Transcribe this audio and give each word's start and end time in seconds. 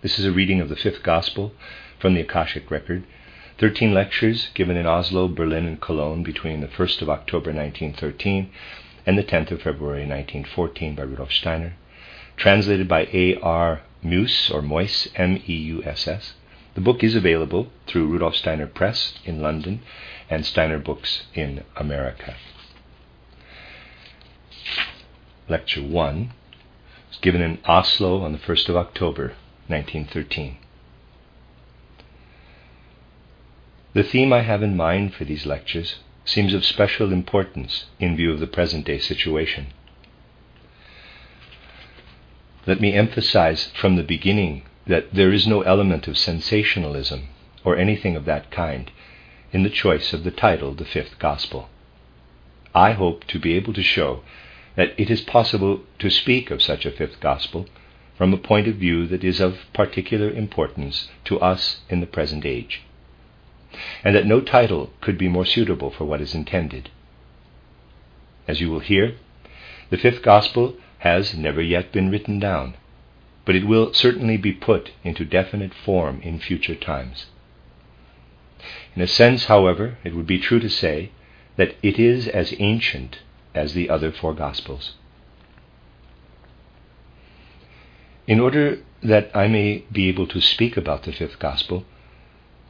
This 0.00 0.20
is 0.20 0.24
a 0.24 0.30
reading 0.30 0.60
of 0.60 0.68
the 0.68 0.76
fifth 0.76 1.02
Gospel 1.02 1.52
from 1.98 2.14
the 2.14 2.20
Akashic 2.20 2.70
Record. 2.70 3.02
Thirteen 3.58 3.92
lectures 3.92 4.48
given 4.54 4.76
in 4.76 4.86
Oslo, 4.86 5.26
Berlin, 5.26 5.66
and 5.66 5.80
Cologne 5.80 6.22
between 6.22 6.60
the 6.60 6.68
1st 6.68 7.02
of 7.02 7.10
October 7.10 7.52
1913 7.52 8.48
and 9.04 9.18
the 9.18 9.24
10th 9.24 9.50
of 9.50 9.62
February 9.62 10.06
1914 10.06 10.94
by 10.94 11.02
Rudolf 11.02 11.32
Steiner. 11.32 11.74
Translated 12.36 12.86
by 12.86 13.08
A. 13.12 13.40
R. 13.40 13.80
Meuss 14.04 14.52
or 14.52 14.62
Moyse, 14.62 15.08
M 15.16 15.42
E 15.48 15.52
U 15.52 15.82
S 15.82 16.06
S. 16.06 16.34
The 16.76 16.80
book 16.80 17.02
is 17.02 17.16
available 17.16 17.66
through 17.88 18.06
Rudolf 18.06 18.36
Steiner 18.36 18.68
Press 18.68 19.14
in 19.24 19.42
London 19.42 19.80
and 20.30 20.46
Steiner 20.46 20.78
Books 20.78 21.24
in 21.34 21.64
America. 21.74 22.36
Lecture 25.48 25.82
1 25.82 26.32
was 27.08 27.18
given 27.18 27.42
in 27.42 27.58
Oslo 27.64 28.22
on 28.22 28.30
the 28.30 28.38
1st 28.38 28.68
of 28.68 28.76
October 28.76 29.34
1913. 29.68 30.56
The 33.94 34.02
theme 34.02 34.32
I 34.32 34.42
have 34.42 34.62
in 34.62 34.76
mind 34.76 35.14
for 35.14 35.24
these 35.24 35.46
lectures 35.46 35.96
seems 36.24 36.54
of 36.54 36.64
special 36.64 37.12
importance 37.12 37.86
in 37.98 38.16
view 38.16 38.32
of 38.32 38.40
the 38.40 38.46
present 38.46 38.86
day 38.86 38.98
situation. 38.98 39.68
Let 42.66 42.80
me 42.80 42.92
emphasize 42.92 43.70
from 43.74 43.96
the 43.96 44.02
beginning 44.02 44.64
that 44.86 45.14
there 45.14 45.32
is 45.32 45.46
no 45.46 45.62
element 45.62 46.06
of 46.06 46.18
sensationalism 46.18 47.28
or 47.64 47.76
anything 47.76 48.14
of 48.14 48.24
that 48.26 48.50
kind 48.50 48.90
in 49.52 49.62
the 49.62 49.70
choice 49.70 50.12
of 50.12 50.24
the 50.24 50.30
title, 50.30 50.74
The 50.74 50.84
Fifth 50.84 51.18
Gospel. 51.18 51.68
I 52.74 52.92
hope 52.92 53.24
to 53.28 53.38
be 53.38 53.54
able 53.54 53.72
to 53.72 53.82
show 53.82 54.22
that 54.76 54.92
it 54.98 55.10
is 55.10 55.22
possible 55.22 55.80
to 55.98 56.10
speak 56.10 56.50
of 56.50 56.62
such 56.62 56.86
a 56.86 56.92
fifth 56.92 57.20
gospel 57.20 57.66
from 58.18 58.34
a 58.34 58.38
point 58.38 58.66
of 58.66 58.74
view 58.74 59.06
that 59.06 59.22
is 59.22 59.38
of 59.38 59.56
particular 59.72 60.28
importance 60.28 61.08
to 61.24 61.38
us 61.38 61.80
in 61.88 62.00
the 62.00 62.06
present 62.06 62.44
age, 62.44 62.82
and 64.02 64.14
that 64.16 64.26
no 64.26 64.40
title 64.40 64.90
could 65.00 65.16
be 65.16 65.28
more 65.28 65.46
suitable 65.46 65.90
for 65.90 66.04
what 66.04 66.20
is 66.20 66.34
intended. 66.34 66.90
As 68.48 68.60
you 68.60 68.70
will 68.70 68.80
hear, 68.80 69.14
the 69.90 69.96
fifth 69.96 70.22
gospel 70.22 70.74
has 70.98 71.34
never 71.34 71.62
yet 71.62 71.92
been 71.92 72.10
written 72.10 72.40
down, 72.40 72.74
but 73.44 73.54
it 73.54 73.66
will 73.66 73.94
certainly 73.94 74.36
be 74.36 74.52
put 74.52 74.90
into 75.04 75.24
definite 75.24 75.72
form 75.72 76.20
in 76.22 76.40
future 76.40 76.74
times. 76.74 77.26
In 78.96 79.02
a 79.02 79.06
sense, 79.06 79.44
however, 79.44 79.96
it 80.02 80.16
would 80.16 80.26
be 80.26 80.40
true 80.40 80.58
to 80.58 80.68
say 80.68 81.12
that 81.56 81.76
it 81.84 82.00
is 82.00 82.26
as 82.26 82.52
ancient 82.58 83.20
as 83.54 83.74
the 83.74 83.88
other 83.88 84.10
four 84.10 84.34
gospels. 84.34 84.94
In 88.28 88.40
order 88.40 88.80
that 89.02 89.30
I 89.34 89.48
may 89.48 89.84
be 89.90 90.06
able 90.10 90.26
to 90.26 90.40
speak 90.42 90.76
about 90.76 91.04
the 91.04 91.12
fifth 91.12 91.38
gospel, 91.38 91.86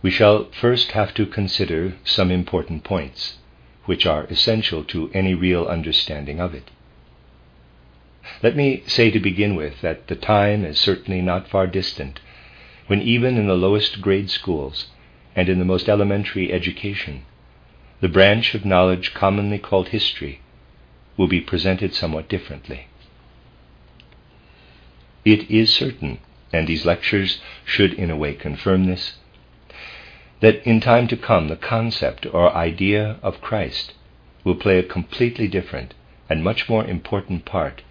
we 0.02 0.10
shall 0.12 0.44
first 0.52 0.92
have 0.92 1.12
to 1.14 1.26
consider 1.26 1.94
some 2.04 2.30
important 2.30 2.84
points, 2.84 3.38
which 3.84 4.06
are 4.06 4.22
essential 4.26 4.84
to 4.84 5.10
any 5.12 5.34
real 5.34 5.66
understanding 5.66 6.38
of 6.38 6.54
it. 6.54 6.70
Let 8.40 8.54
me 8.54 8.84
say 8.86 9.10
to 9.10 9.18
begin 9.18 9.56
with 9.56 9.80
that 9.80 10.06
the 10.06 10.14
time 10.14 10.64
is 10.64 10.78
certainly 10.78 11.20
not 11.22 11.48
far 11.48 11.66
distant 11.66 12.20
when, 12.86 13.02
even 13.02 13.36
in 13.36 13.48
the 13.48 13.54
lowest 13.54 14.00
grade 14.00 14.30
schools 14.30 14.86
and 15.34 15.48
in 15.48 15.58
the 15.58 15.64
most 15.64 15.88
elementary 15.88 16.52
education, 16.52 17.24
the 18.00 18.08
branch 18.08 18.54
of 18.54 18.64
knowledge 18.64 19.12
commonly 19.12 19.58
called 19.58 19.88
history 19.88 20.40
will 21.16 21.26
be 21.26 21.40
presented 21.40 21.94
somewhat 21.94 22.28
differently. 22.28 22.86
It 25.28 25.50
is 25.50 25.70
certain, 25.70 26.20
and 26.54 26.66
these 26.66 26.86
lectures 26.86 27.42
should 27.62 27.92
in 27.92 28.10
a 28.10 28.16
way 28.16 28.32
confirm 28.32 28.86
this, 28.86 29.18
that 30.40 30.66
in 30.66 30.80
time 30.80 31.06
to 31.08 31.18
come 31.18 31.48
the 31.48 31.56
concept 31.56 32.24
or 32.24 32.56
idea 32.56 33.18
of 33.22 33.42
Christ 33.42 33.92
will 34.42 34.54
play 34.54 34.78
a 34.78 34.82
completely 34.82 35.46
different 35.46 35.92
and 36.30 36.42
much 36.42 36.66
more 36.66 36.82
important 36.82 37.44
part 37.44 37.82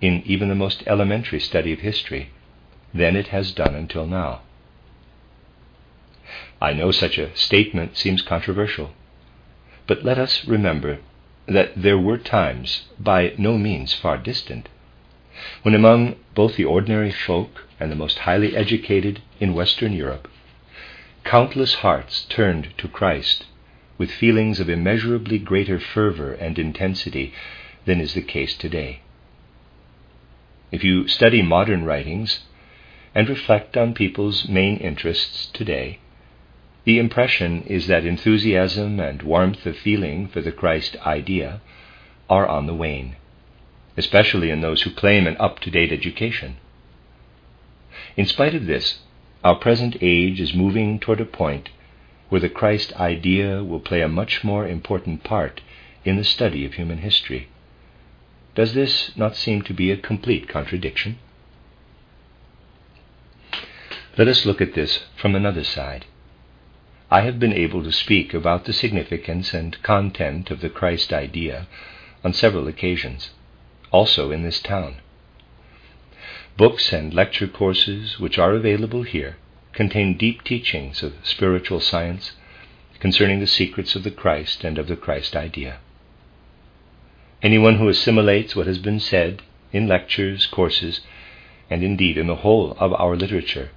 in 0.00 0.22
even 0.24 0.48
the 0.48 0.54
most 0.54 0.82
elementary 0.86 1.38
study 1.38 1.74
of 1.74 1.80
history 1.80 2.30
than 2.94 3.14
it 3.14 3.28
has 3.28 3.52
done 3.52 3.74
until 3.74 4.06
now. 4.06 4.40
I 6.62 6.72
know 6.72 6.92
such 6.92 7.18
a 7.18 7.36
statement 7.36 7.98
seems 7.98 8.22
controversial, 8.22 8.94
but 9.86 10.02
let 10.02 10.16
us 10.16 10.46
remember 10.46 11.00
that 11.44 11.72
there 11.76 11.98
were 11.98 12.16
times, 12.16 12.86
by 12.98 13.34
no 13.36 13.58
means 13.58 13.92
far 13.92 14.16
distant, 14.16 14.70
when 15.62 15.74
among 15.74 16.16
both 16.34 16.56
the 16.56 16.64
ordinary 16.64 17.10
folk 17.10 17.66
and 17.78 17.90
the 17.90 17.96
most 17.96 18.20
highly 18.20 18.56
educated 18.56 19.20
in 19.38 19.54
Western 19.54 19.92
Europe, 19.92 20.28
countless 21.24 21.74
hearts 21.76 22.24
turned 22.28 22.68
to 22.78 22.88
Christ 22.88 23.46
with 23.98 24.10
feelings 24.10 24.60
of 24.60 24.68
immeasurably 24.68 25.38
greater 25.38 25.78
fervor 25.78 26.32
and 26.32 26.58
intensity 26.58 27.32
than 27.84 28.00
is 28.00 28.14
the 28.14 28.22
case 28.22 28.56
today. 28.56 29.00
If 30.72 30.84
you 30.84 31.08
study 31.08 31.42
modern 31.42 31.84
writings 31.84 32.40
and 33.14 33.28
reflect 33.28 33.76
on 33.76 33.92
people's 33.92 34.48
main 34.48 34.76
interests 34.76 35.46
today, 35.52 35.98
the 36.84 36.98
impression 36.98 37.62
is 37.62 37.88
that 37.88 38.06
enthusiasm 38.06 39.00
and 39.00 39.22
warmth 39.22 39.66
of 39.66 39.76
feeling 39.76 40.28
for 40.28 40.40
the 40.40 40.52
Christ 40.52 40.96
idea 41.04 41.60
are 42.28 42.46
on 42.46 42.66
the 42.66 42.74
wane 42.74 43.16
especially 44.00 44.50
in 44.50 44.62
those 44.62 44.82
who 44.82 44.90
claim 45.02 45.26
an 45.26 45.36
up 45.38 45.60
to 45.60 45.70
date 45.70 45.92
education. 45.92 46.56
In 48.16 48.24
spite 48.24 48.54
of 48.54 48.64
this, 48.64 49.00
our 49.44 49.56
present 49.56 49.94
age 50.00 50.40
is 50.40 50.54
moving 50.54 50.98
toward 50.98 51.20
a 51.20 51.26
point 51.42 51.68
where 52.30 52.40
the 52.40 52.56
Christ 52.60 52.94
idea 52.94 53.62
will 53.62 53.80
play 53.80 54.00
a 54.00 54.08
much 54.08 54.42
more 54.42 54.66
important 54.66 55.22
part 55.22 55.60
in 56.02 56.16
the 56.16 56.24
study 56.24 56.64
of 56.64 56.74
human 56.74 56.98
history. 56.98 57.48
Does 58.54 58.72
this 58.72 59.12
not 59.16 59.36
seem 59.36 59.60
to 59.62 59.74
be 59.74 59.90
a 59.90 60.06
complete 60.10 60.48
contradiction? 60.48 61.18
Let 64.16 64.28
us 64.28 64.46
look 64.46 64.62
at 64.62 64.74
this 64.74 65.00
from 65.20 65.34
another 65.34 65.64
side. 65.64 66.06
I 67.10 67.20
have 67.20 67.38
been 67.38 67.52
able 67.52 67.82
to 67.82 67.92
speak 67.92 68.32
about 68.32 68.64
the 68.64 68.72
significance 68.72 69.52
and 69.52 69.82
content 69.82 70.50
of 70.50 70.60
the 70.62 70.70
Christ 70.70 71.12
idea 71.12 71.66
on 72.24 72.32
several 72.32 72.66
occasions 72.66 73.30
also 73.90 74.30
in 74.30 74.42
this 74.42 74.60
town. 74.60 74.96
Books 76.56 76.92
and 76.92 77.14
lecture 77.14 77.48
courses 77.48 78.18
which 78.20 78.38
are 78.38 78.54
available 78.54 79.02
here 79.02 79.36
contain 79.72 80.16
deep 80.16 80.42
teachings 80.44 81.02
of 81.02 81.14
spiritual 81.22 81.80
science 81.80 82.32
concerning 82.98 83.40
the 83.40 83.46
secrets 83.46 83.94
of 83.96 84.02
the 84.02 84.10
Christ 84.10 84.62
and 84.62 84.78
of 84.78 84.86
the 84.86 84.96
Christ 84.96 85.34
idea. 85.34 85.78
Anyone 87.42 87.76
who 87.76 87.88
assimilates 87.88 88.54
what 88.54 88.66
has 88.66 88.78
been 88.78 89.00
said 89.00 89.42
in 89.72 89.88
lectures, 89.88 90.46
courses, 90.46 91.00
and 91.70 91.82
indeed 91.82 92.18
in 92.18 92.26
the 92.26 92.36
whole 92.36 92.72
of 92.72 92.92
our 92.92 93.16
literature 93.16 93.70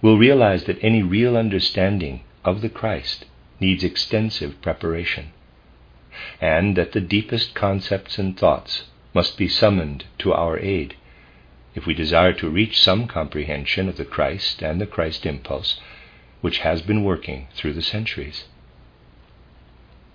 will 0.00 0.16
realize 0.16 0.64
that 0.64 0.78
any 0.80 1.02
real 1.02 1.36
understanding 1.36 2.22
of 2.44 2.60
the 2.60 2.68
Christ 2.68 3.26
needs 3.60 3.84
extensive 3.84 4.60
preparation, 4.62 5.32
and 6.40 6.76
that 6.76 6.92
the 6.92 7.00
deepest 7.00 7.54
concepts 7.54 8.18
and 8.18 8.38
thoughts 8.38 8.84
must 9.16 9.38
be 9.38 9.48
summoned 9.48 10.04
to 10.18 10.30
our 10.30 10.58
aid 10.58 10.94
if 11.74 11.86
we 11.86 11.94
desire 11.94 12.34
to 12.34 12.50
reach 12.50 12.78
some 12.78 13.08
comprehension 13.08 13.88
of 13.88 13.96
the 13.96 14.04
Christ 14.04 14.62
and 14.62 14.78
the 14.78 14.86
Christ 14.86 15.24
impulse 15.24 15.80
which 16.42 16.58
has 16.58 16.82
been 16.82 17.02
working 17.02 17.48
through 17.54 17.72
the 17.72 17.88
centuries. 17.94 18.44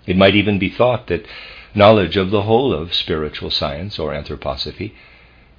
It 0.06 0.16
might 0.16 0.36
even 0.36 0.60
be 0.60 0.70
thought 0.70 1.08
that 1.08 1.26
knowledge 1.74 2.16
of 2.16 2.30
the 2.30 2.42
whole 2.42 2.72
of 2.72 2.94
spiritual 2.94 3.50
science 3.50 3.98
or 3.98 4.12
anthroposophy 4.12 4.92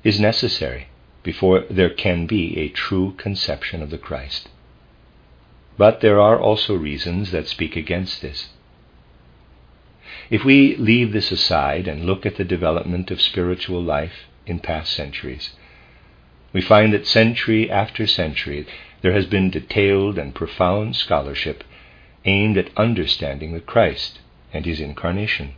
is 0.05 0.21
necessary 0.21 0.87
before 1.21 1.65
there 1.69 1.89
can 1.89 2.25
be 2.25 2.57
a 2.57 2.69
true 2.69 3.13
conception 3.17 3.81
of 3.81 3.89
the 3.89 3.97
Christ. 3.97 4.47
But 5.77 5.99
there 5.99 6.21
are 6.21 6.39
also 6.39 6.75
reasons 6.75 7.31
that 7.31 7.49
speak 7.49 7.75
against 7.75 8.21
this. 8.21 8.49
If 10.29 10.43
we 10.43 10.75
leave 10.77 11.11
this 11.11 11.31
aside 11.31 11.87
and 11.87 12.05
look 12.05 12.25
at 12.25 12.37
the 12.37 12.43
development 12.43 13.11
of 13.11 13.21
spiritual 13.21 13.81
life 13.81 14.27
in 14.45 14.59
past 14.59 14.93
centuries, 14.93 15.51
we 16.53 16.61
find 16.61 16.93
that 16.93 17.07
century 17.07 17.69
after 17.69 18.07
century 18.07 18.65
there 19.01 19.13
has 19.13 19.25
been 19.25 19.49
detailed 19.49 20.17
and 20.17 20.33
profound 20.33 20.95
scholarship 20.95 21.63
aimed 22.25 22.57
at 22.57 22.69
understanding 22.77 23.53
the 23.53 23.59
Christ 23.59 24.19
and 24.53 24.65
his 24.65 24.79
incarnation. 24.79 25.53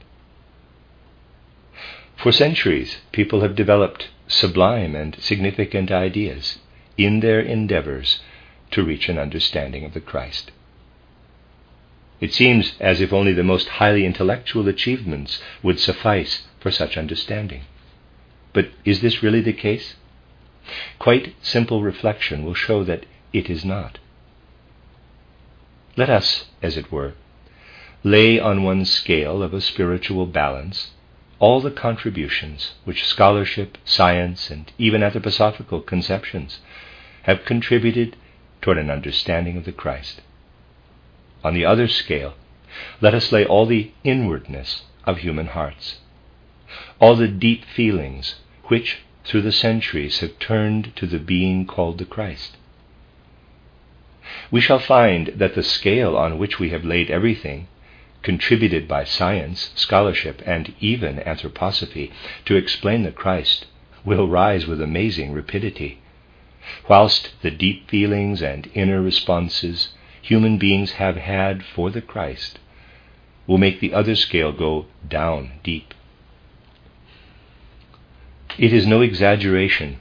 For 2.15 2.31
centuries, 2.31 2.97
people 3.11 3.41
have 3.41 3.55
developed 3.55 4.09
sublime 4.27 4.95
and 4.95 5.15
significant 5.19 5.91
ideas 5.91 6.59
in 6.97 7.19
their 7.19 7.39
endeavors 7.39 8.21
to 8.71 8.83
reach 8.83 9.09
an 9.09 9.19
understanding 9.19 9.83
of 9.83 9.93
the 9.93 9.99
Christ. 9.99 10.51
It 12.25 12.33
seems 12.33 12.73
as 12.79 13.01
if 13.01 13.13
only 13.13 13.33
the 13.33 13.43
most 13.43 13.67
highly 13.77 14.03
intellectual 14.03 14.67
achievements 14.67 15.39
would 15.61 15.79
suffice 15.79 16.47
for 16.59 16.71
such 16.71 16.97
understanding. 16.97 17.65
But 18.51 18.69
is 18.83 19.01
this 19.01 19.21
really 19.21 19.41
the 19.41 19.53
case? 19.53 19.93
Quite 20.97 21.35
simple 21.43 21.83
reflection 21.83 22.43
will 22.43 22.55
show 22.55 22.83
that 22.83 23.05
it 23.31 23.47
is 23.47 23.63
not. 23.63 23.99
Let 25.95 26.09
us, 26.09 26.45
as 26.63 26.77
it 26.77 26.91
were, 26.91 27.13
lay 28.03 28.39
on 28.39 28.63
one 28.63 28.85
scale 28.85 29.43
of 29.43 29.53
a 29.53 29.61
spiritual 29.61 30.25
balance 30.25 30.93
all 31.37 31.61
the 31.61 31.69
contributions 31.69 32.73
which 32.85 33.05
scholarship, 33.05 33.77
science, 33.85 34.49
and 34.49 34.71
even 34.79 35.01
anthroposophical 35.01 35.85
conceptions 35.85 36.59
have 37.29 37.45
contributed 37.45 38.15
toward 38.63 38.79
an 38.79 38.89
understanding 38.89 39.57
of 39.57 39.65
the 39.65 39.71
Christ. 39.71 40.21
On 41.45 41.53
the 41.53 41.63
other 41.63 41.87
scale, 41.87 42.33
let 43.01 43.13
us 43.13 43.31
lay 43.31 43.45
all 43.45 43.67
the 43.67 43.91
inwardness 44.03 44.81
of 45.05 45.19
human 45.19 45.45
hearts, 45.45 45.99
all 46.99 47.15
the 47.15 47.27
deep 47.27 47.65
feelings 47.65 48.37
which 48.63 48.97
through 49.23 49.43
the 49.43 49.51
centuries 49.51 50.21
have 50.21 50.39
turned 50.39 50.95
to 50.95 51.05
the 51.05 51.19
being 51.19 51.67
called 51.67 51.99
the 51.99 52.05
Christ. 52.05 52.57
We 54.49 54.59
shall 54.59 54.79
find 54.79 55.27
that 55.35 55.53
the 55.53 55.61
scale 55.61 56.17
on 56.17 56.39
which 56.39 56.57
we 56.57 56.71
have 56.71 56.83
laid 56.83 57.11
everything 57.11 57.67
contributed 58.23 58.87
by 58.87 59.03
science, 59.03 59.71
scholarship, 59.75 60.41
and 60.47 60.73
even 60.79 61.17
anthroposophy 61.19 62.11
to 62.45 62.55
explain 62.55 63.03
the 63.03 63.11
Christ 63.11 63.67
will 64.03 64.27
rise 64.27 64.65
with 64.65 64.81
amazing 64.81 65.31
rapidity, 65.31 65.99
whilst 66.89 67.39
the 67.43 67.51
deep 67.51 67.87
feelings 67.87 68.41
and 68.41 68.67
inner 68.73 68.99
responses 68.99 69.89
human 70.25 70.57
beings 70.57 70.93
have 70.93 71.17
had 71.17 71.63
for 71.63 71.91
the 71.91 72.01
Christ 72.01 72.57
will 73.45 73.59
make 73.59 73.79
the 73.79 73.93
other 73.93 74.15
scale 74.15 74.51
go 74.51 74.87
down 75.07 75.51
deep. 75.63 75.93
It 78.57 78.73
is 78.73 78.87
no 78.87 79.01
exaggeration 79.01 79.99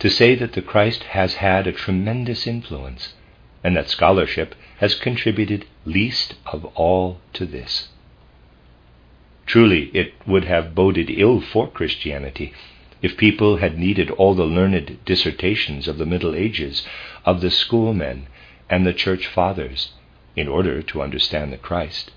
to 0.00 0.10
say 0.10 0.34
that 0.34 0.54
the 0.54 0.62
Christ 0.62 1.04
has 1.04 1.34
had 1.34 1.68
a 1.68 1.72
tremendous 1.72 2.48
influence 2.48 3.14
and 3.62 3.76
that 3.76 3.88
scholarship 3.88 4.56
has 4.78 4.94
contributed 4.96 5.66
least 5.84 6.34
of 6.46 6.64
all 6.74 7.20
to 7.34 7.46
this. 7.46 7.90
Truly, 9.46 9.90
it 9.94 10.14
would 10.26 10.46
have 10.46 10.74
boded 10.74 11.10
ill 11.10 11.40
for 11.40 11.70
Christianity 11.70 12.52
if 13.02 13.16
people 13.16 13.58
had 13.58 13.78
needed 13.78 14.10
all 14.10 14.34
the 14.34 14.44
learned 14.44 14.98
dissertations 15.04 15.86
of 15.86 15.98
the 15.98 16.06
Middle 16.06 16.34
Ages, 16.34 16.84
of 17.24 17.40
the 17.40 17.50
schoolmen, 17.50 18.26
and 18.70 18.86
the 18.86 18.94
church 18.94 19.26
fathers 19.26 19.90
in 20.36 20.48
order 20.48 20.80
to 20.80 21.02
understand 21.02 21.52
the 21.52 21.58
Christ. 21.58 22.12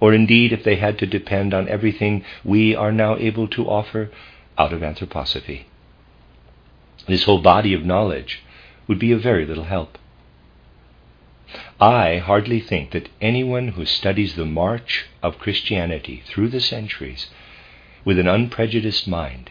Or 0.00 0.12
indeed, 0.12 0.52
if 0.52 0.64
they 0.64 0.76
had 0.76 0.98
to 0.98 1.06
depend 1.06 1.54
on 1.54 1.68
everything 1.68 2.24
we 2.44 2.74
are 2.74 2.92
now 2.92 3.16
able 3.16 3.48
to 3.48 3.66
offer 3.66 4.10
out 4.58 4.72
of 4.72 4.82
anthroposophy. 4.82 5.64
This 7.06 7.24
whole 7.24 7.40
body 7.40 7.72
of 7.72 7.84
knowledge 7.84 8.42
would 8.88 8.98
be 8.98 9.12
of 9.12 9.22
very 9.22 9.46
little 9.46 9.64
help. 9.64 9.96
I 11.80 12.18
hardly 12.18 12.60
think 12.60 12.90
that 12.90 13.08
anyone 13.20 13.68
who 13.68 13.86
studies 13.86 14.34
the 14.34 14.44
march 14.44 15.06
of 15.22 15.38
Christianity 15.38 16.22
through 16.26 16.48
the 16.48 16.60
centuries 16.60 17.30
with 18.04 18.18
an 18.18 18.26
unprejudiced 18.26 19.06
mind 19.06 19.50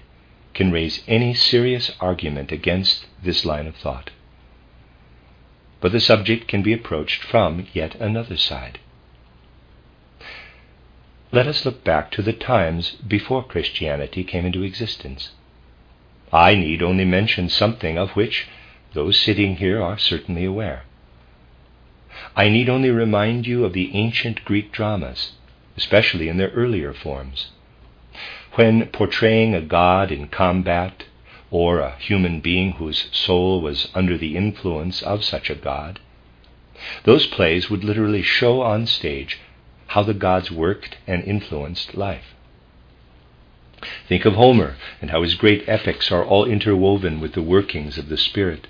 can 0.53 0.71
raise 0.71 1.03
any 1.07 1.33
serious 1.33 1.91
argument 1.99 2.51
against 2.51 3.05
this 3.23 3.45
line 3.45 3.67
of 3.67 3.75
thought. 3.75 4.11
But 5.81 5.91
the 5.91 5.99
subject 5.99 6.47
can 6.47 6.61
be 6.61 6.73
approached 6.73 7.23
from 7.23 7.67
yet 7.73 7.95
another 7.95 8.37
side. 8.37 8.79
Let 11.31 11.47
us 11.47 11.65
look 11.65 11.83
back 11.83 12.11
to 12.11 12.21
the 12.21 12.33
times 12.33 12.91
before 13.07 13.43
Christianity 13.43 14.23
came 14.23 14.45
into 14.45 14.63
existence. 14.63 15.31
I 16.31 16.55
need 16.55 16.81
only 16.81 17.05
mention 17.05 17.49
something 17.49 17.97
of 17.97 18.11
which 18.11 18.47
those 18.93 19.19
sitting 19.19 19.57
here 19.57 19.81
are 19.81 19.97
certainly 19.97 20.45
aware. 20.45 20.83
I 22.35 22.47
need 22.49 22.69
only 22.69 22.89
remind 22.89 23.45
you 23.45 23.65
of 23.65 23.73
the 23.73 23.93
ancient 23.93 24.45
Greek 24.45 24.71
dramas, 24.71 25.33
especially 25.75 26.29
in 26.29 26.37
their 26.37 26.51
earlier 26.51 26.93
forms. 26.93 27.51
When 28.53 28.87
portraying 28.87 29.53
a 29.53 29.61
god 29.61 30.11
in 30.11 30.29
combat, 30.29 31.03
or 31.51 31.79
a 31.79 31.97
human 31.97 32.39
being 32.39 32.73
whose 32.73 33.07
soul 33.11 33.61
was 33.61 33.89
under 33.93 34.17
the 34.17 34.35
influence 34.35 35.01
of 35.01 35.23
such 35.23 35.49
a 35.49 35.55
god, 35.55 35.99
those 37.03 37.25
plays 37.27 37.69
would 37.69 37.83
literally 37.83 38.21
show 38.21 38.61
on 38.61 38.85
stage 38.85 39.39
how 39.87 40.03
the 40.03 40.13
gods 40.13 40.51
worked 40.51 40.97
and 41.07 41.23
influenced 41.23 41.95
life. 41.95 42.35
Think 44.07 44.25
of 44.25 44.33
Homer 44.33 44.75
and 45.01 45.11
how 45.11 45.21
his 45.21 45.35
great 45.35 45.67
epics 45.67 46.11
are 46.11 46.25
all 46.25 46.45
interwoven 46.45 47.19
with 47.19 47.33
the 47.33 47.41
workings 47.41 47.97
of 47.97 48.09
the 48.09 48.17
Spirit. 48.17 48.67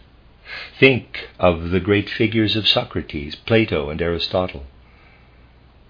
Think 0.79 1.29
of 1.39 1.71
the 1.71 1.79
great 1.79 2.09
figures 2.09 2.55
of 2.55 2.67
Socrates, 2.67 3.35
Plato, 3.35 3.89
and 3.89 4.01
Aristotle. 4.01 4.65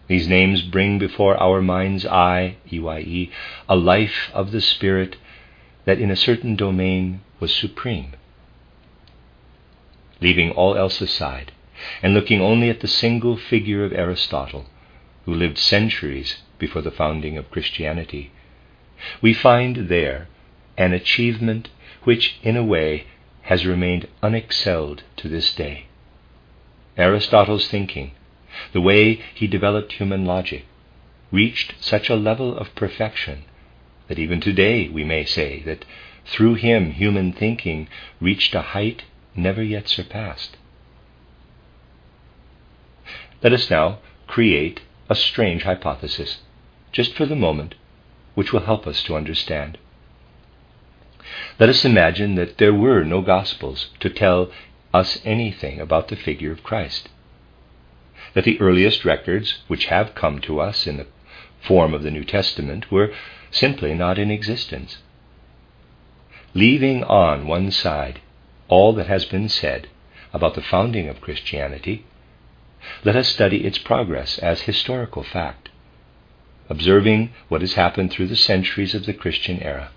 These 0.08 0.28
names 0.28 0.62
bring 0.62 1.00
before 1.00 1.36
our 1.38 1.62
mind's 1.62 2.06
eye, 2.06 2.58
EYE, 2.72 3.32
a 3.68 3.76
life 3.76 4.30
of 4.34 4.52
the 4.52 4.62
Spirit 4.62 5.18
that 5.86 6.00
in 6.00 6.12
a 6.12 6.16
certain 6.16 6.56
domain 6.56 7.22
was 7.40 7.54
supreme. 7.54 8.14
Leaving 10.20 10.52
all 10.52 10.76
else 10.76 11.02
aside, 11.02 11.52
and 12.02 12.14
looking 12.14 12.42
only 12.42 12.70
at 12.70 12.80
the 12.80 12.88
single 12.88 13.38
figure 13.38 13.84
of 13.84 13.94
Aristotle, 13.94 14.66
who 15.26 15.34
lived 15.34 15.58
centuries 15.58 16.42
before 16.58 16.82
the 16.82 16.92
founding 16.92 17.38
of 17.38 17.52
Christianity, 17.52 18.32
we 19.22 19.34
find 19.34 19.90
there 19.90 20.28
an 20.78 20.94
achievement 20.94 21.70
which, 22.04 22.38
in 22.44 22.58
a 22.58 22.64
way, 22.64 23.06
has 23.44 23.66
remained 23.66 24.08
unexcelled 24.24 25.02
to 25.18 25.28
this 25.28 25.54
day. 25.54 25.86
Aristotle's 26.98 27.68
thinking, 27.68 28.12
the 28.72 28.82
way 28.82 29.22
he 29.34 29.48
developed 29.48 29.94
human 29.94 30.26
logic, 30.26 30.66
reached 31.32 31.76
such 31.80 32.10
a 32.10 32.16
level 32.16 32.58
of 32.58 32.74
perfection 32.74 33.44
that 34.08 34.20
even 34.20 34.40
today 34.40 34.88
we 34.90 35.04
may 35.04 35.26
say 35.26 35.62
that 35.64 35.86
through 36.26 36.56
him 36.56 36.92
human 36.92 37.32
thinking 37.32 37.88
reached 38.20 38.56
a 38.56 38.62
height 38.62 39.04
never 39.36 39.62
yet 39.64 39.88
surpassed. 39.88 40.58
Let 43.44 43.54
us 43.54 43.70
now 43.70 44.00
create 44.28 44.82
a 45.10 45.16
strange 45.16 45.64
hypothesis, 45.64 46.40
just 46.92 47.14
for 47.14 47.26
the 47.26 47.36
moment, 47.36 47.76
which 48.34 48.52
will 48.52 48.62
help 48.62 48.88
us 48.88 49.04
to 49.04 49.16
understand. 49.16 49.78
Let 51.60 51.70
us 51.70 51.86
imagine 51.86 52.36
that 52.36 52.58
there 52.58 52.74
were 52.74 53.04
no 53.04 53.22
Gospels 53.22 53.90
to 54.00 54.10
tell 54.10 54.52
us 54.94 55.20
anything 55.26 55.80
about 55.80 56.08
the 56.08 56.16
figure 56.16 56.52
of 56.52 56.64
Christ. 56.64 57.10
That 58.34 58.46
the 58.46 58.60
earliest 58.60 59.06
records 59.06 59.60
which 59.68 59.86
have 59.86 60.16
come 60.16 60.40
to 60.42 60.60
us 60.60 60.88
in 60.88 60.98
the 60.98 61.08
form 61.62 61.94
of 61.94 62.04
the 62.04 62.12
New 62.12 62.24
Testament 62.24 62.92
were 62.92 63.12
simply 63.56 63.94
not 63.94 64.20
in 64.20 64.30
existence. 64.30 64.98
Leaving 66.54 67.04
on 67.04 67.48
one 67.48 67.72
side 67.72 68.20
all 68.68 68.94
that 68.94 69.08
has 69.08 69.26
been 69.26 69.48
said 69.48 69.88
about 70.34 70.56
the 70.56 70.62
founding 70.62 71.08
of 71.08 71.22
Christianity, 71.22 72.06
let 73.04 73.16
us 73.16 73.28
study 73.28 73.66
its 73.66 73.78
progress 73.78 74.38
as 74.40 74.62
historical 74.62 75.24
fact, 75.24 75.70
observing 76.70 77.32
what 77.48 77.62
has 77.62 77.74
happened 77.74 78.12
through 78.12 78.28
the 78.28 78.36
centuries 78.36 78.94
of 78.94 79.06
the 79.06 79.14
Christian 79.14 79.62
era. 79.62 79.92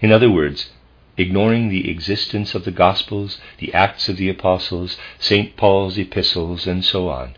In 0.00 0.12
other 0.12 0.30
words, 0.30 0.70
ignoring 1.16 1.68
the 1.68 1.90
existence 1.90 2.54
of 2.54 2.64
the 2.64 2.70
Gospels, 2.70 3.38
the 3.58 3.72
Acts 3.74 4.08
of 4.08 4.16
the 4.16 4.28
Apostles, 4.28 4.96
St. 5.18 5.56
Paul's 5.56 5.98
epistles, 5.98 6.66
and 6.66 6.84
so 6.84 7.08
on. 7.08 7.34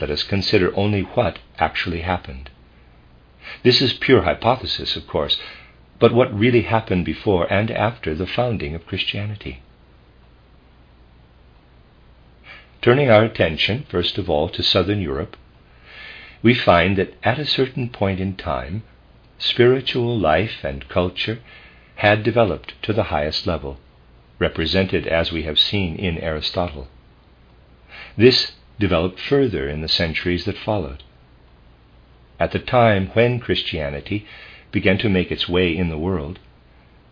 Let 0.00 0.10
us 0.10 0.22
consider 0.22 0.74
only 0.76 1.02
what 1.02 1.38
actually 1.58 2.02
happened. 2.02 2.50
This 3.62 3.80
is 3.80 3.92
pure 3.94 4.22
hypothesis, 4.22 4.96
of 4.96 5.06
course, 5.06 5.40
but 5.98 6.12
what 6.12 6.38
really 6.38 6.62
happened 6.62 7.04
before 7.04 7.52
and 7.52 7.70
after 7.70 8.14
the 8.14 8.26
founding 8.26 8.74
of 8.74 8.86
Christianity. 8.86 9.62
Turning 12.80 13.10
our 13.10 13.24
attention, 13.24 13.84
first 13.88 14.18
of 14.18 14.30
all, 14.30 14.48
to 14.50 14.62
southern 14.62 15.00
Europe, 15.00 15.36
we 16.42 16.54
find 16.54 16.96
that 16.96 17.14
at 17.24 17.38
a 17.38 17.46
certain 17.46 17.88
point 17.88 18.20
in 18.20 18.36
time, 18.36 18.84
spiritual 19.38 20.16
life 20.16 20.62
and 20.62 20.88
culture 20.88 21.40
had 21.96 22.22
developed 22.22 22.80
to 22.82 22.92
the 22.92 23.04
highest 23.04 23.46
level, 23.46 23.78
represented 24.38 25.06
as 25.08 25.32
we 25.32 25.42
have 25.42 25.58
seen 25.58 25.96
in 25.96 26.18
Aristotle. 26.18 26.86
This 28.16 28.52
developed 28.78 29.20
further 29.20 29.68
in 29.68 29.80
the 29.80 29.88
centuries 29.88 30.44
that 30.44 30.56
followed. 30.58 31.02
At 32.38 32.52
the 32.52 32.58
time 32.58 33.08
when 33.14 33.40
Christianity 33.40 34.26
began 34.70 34.98
to 34.98 35.08
make 35.08 35.32
its 35.32 35.48
way 35.48 35.76
in 35.76 35.88
the 35.88 35.98
world, 35.98 36.38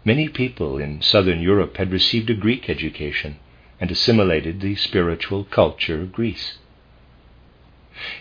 many 0.04 0.28
people 0.28 0.78
in 0.78 1.02
southern 1.02 1.40
Europe 1.40 1.76
had 1.76 1.90
received 1.90 2.30
a 2.30 2.34
Greek 2.34 2.70
education 2.70 3.36
and 3.80 3.90
assimilated 3.90 4.60
the 4.60 4.76
spiritual 4.76 5.44
culture 5.44 6.00
of 6.02 6.12
Greece. 6.12 6.58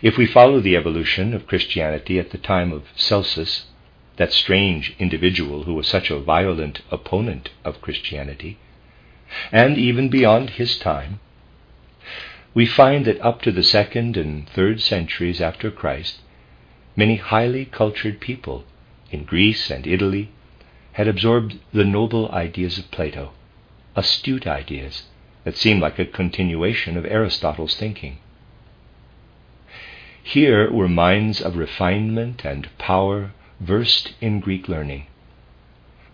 If 0.02 0.18
we 0.18 0.26
follow 0.26 0.60
the 0.60 0.76
evolution 0.76 1.34
of 1.34 1.48
Christianity 1.48 2.18
at 2.18 2.32
the 2.32 2.38
time 2.38 2.72
of 2.72 2.84
Celsus, 2.96 3.66
that 4.18 4.32
strange 4.32 4.96
individual 4.98 5.64
who 5.64 5.74
was 5.74 5.88
such 5.88 6.10
a 6.10 6.20
violent 6.20 6.82
opponent 6.90 7.50
of 7.64 7.82
Christianity, 7.82 8.58
and 9.52 9.78
even 9.78 10.10
beyond 10.10 10.52
his 10.52 10.78
time, 10.78 11.20
we 12.56 12.66
find 12.66 13.04
that 13.06 13.20
up 13.20 13.42
to 13.42 13.52
the 13.52 13.62
second 13.62 14.16
and 14.16 14.50
third 14.50 14.82
centuries 14.82 15.42
after 15.42 15.70
Christ, 15.70 16.22
many 16.96 17.18
highly 17.18 17.66
cultured 17.66 18.22
people 18.22 18.64
in 19.12 19.26
Greece 19.26 19.70
and 19.70 19.86
Italy 19.86 20.30
had 20.94 21.08
absorbed 21.08 21.60
the 21.74 21.84
noble 21.84 22.32
ideas 22.32 22.80
of 22.80 22.90
Plato, 22.90 23.34
astute 23.94 24.48
ideas 24.48 25.04
that 25.44 25.58
seem 25.58 25.82
like 25.82 26.00
a 26.00 26.06
continuation 26.06 26.96
of 26.96 27.06
Aristotle's 27.06 27.76
thinking. 27.76 28.20
Here 30.24 30.72
were 30.72 30.88
minds 30.88 31.42
of 31.42 31.58
refinement 31.58 32.46
and 32.46 32.70
power 32.78 33.34
versed 33.60 34.14
in 34.22 34.40
Greek 34.40 34.70
learning. 34.70 35.08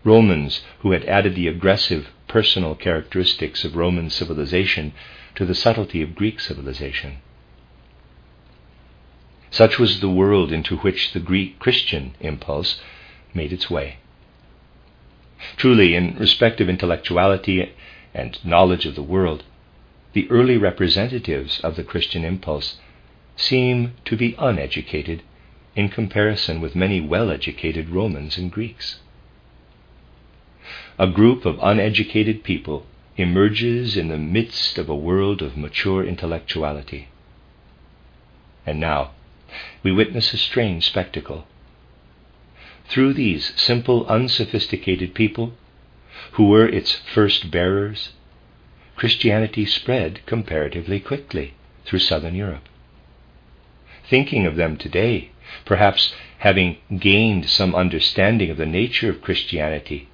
Romans 0.04 0.64
who 0.80 0.92
had 0.92 1.06
added 1.06 1.36
the 1.36 1.48
aggressive 1.48 2.10
personal 2.28 2.74
characteristics 2.74 3.64
of 3.64 3.76
Roman 3.76 4.10
civilization 4.10 4.94
to 5.42 5.46
the 5.48 5.56
subtlety 5.56 6.04
of 6.04 6.14
Greek 6.14 6.40
civilization. 6.40 7.18
Such 9.50 9.80
was 9.80 10.00
the 10.00 10.08
world 10.08 10.52
into 10.52 10.78
which 10.78 11.14
the 11.14 11.20
Greek 11.20 11.58
Christian 11.58 12.14
impulse 12.20 12.80
made 13.34 13.52
its 13.52 13.68
way. 13.68 13.98
Truly, 15.58 15.96
in 15.96 16.16
respect 16.20 16.62
of 16.62 16.70
intellectuality 16.70 17.72
and 18.14 18.38
knowledge 18.46 18.86
of 18.86 18.94
the 18.94 19.02
world, 19.02 19.44
the 20.14 20.30
early 20.30 20.58
representatives 20.58 21.60
of 21.62 21.76
the 21.76 21.84
Christian 21.84 22.24
impulse 22.24 22.78
seem 23.36 23.94
to 24.06 24.16
be 24.16 24.36
uneducated 24.38 25.24
in 25.76 25.90
comparison 25.90 26.62
with 26.62 26.76
many 26.76 27.02
well 27.02 27.32
educated 27.32 27.90
Romans 27.90 28.38
and 28.38 28.52
Greeks. 28.52 29.00
A 31.00 31.08
group 31.08 31.48
of 31.48 31.58
uneducated 31.64 32.44
people 32.44 32.86
emerges 33.18 33.98
in 33.98 34.08
the 34.08 34.18
midst 34.18 34.78
of 34.78 34.90
a 34.90 34.96
world 34.96 35.42
of 35.42 35.58
mature 35.58 36.04
intellectuality. 36.04 37.10
And 38.66 38.80
now 38.80 39.12
we 39.84 39.92
witness 39.92 40.34
a 40.34 40.38
strange 40.38 40.86
spectacle. 40.88 41.46
Through 42.86 43.14
these 43.14 43.54
simple, 43.56 44.06
unsophisticated 44.08 45.14
people, 45.14 45.54
who 46.34 46.48
were 46.48 46.68
its 46.68 46.94
first 47.14 47.52
bearers, 47.52 48.12
Christianity 48.96 49.66
spread 49.66 50.26
comparatively 50.26 51.00
quickly 51.00 51.54
through 51.86 52.00
southern 52.00 52.36
Europe. 52.36 52.68
Thinking 54.08 54.46
of 54.46 54.56
them 54.56 54.78
today, 54.78 55.32
perhaps 55.66 56.14
having 56.40 56.78
gained 57.00 57.50
some 57.50 57.76
understanding 57.76 58.50
of 58.50 58.58
the 58.58 58.66
nature 58.66 59.10
of 59.10 59.22
Christianity 59.22 60.10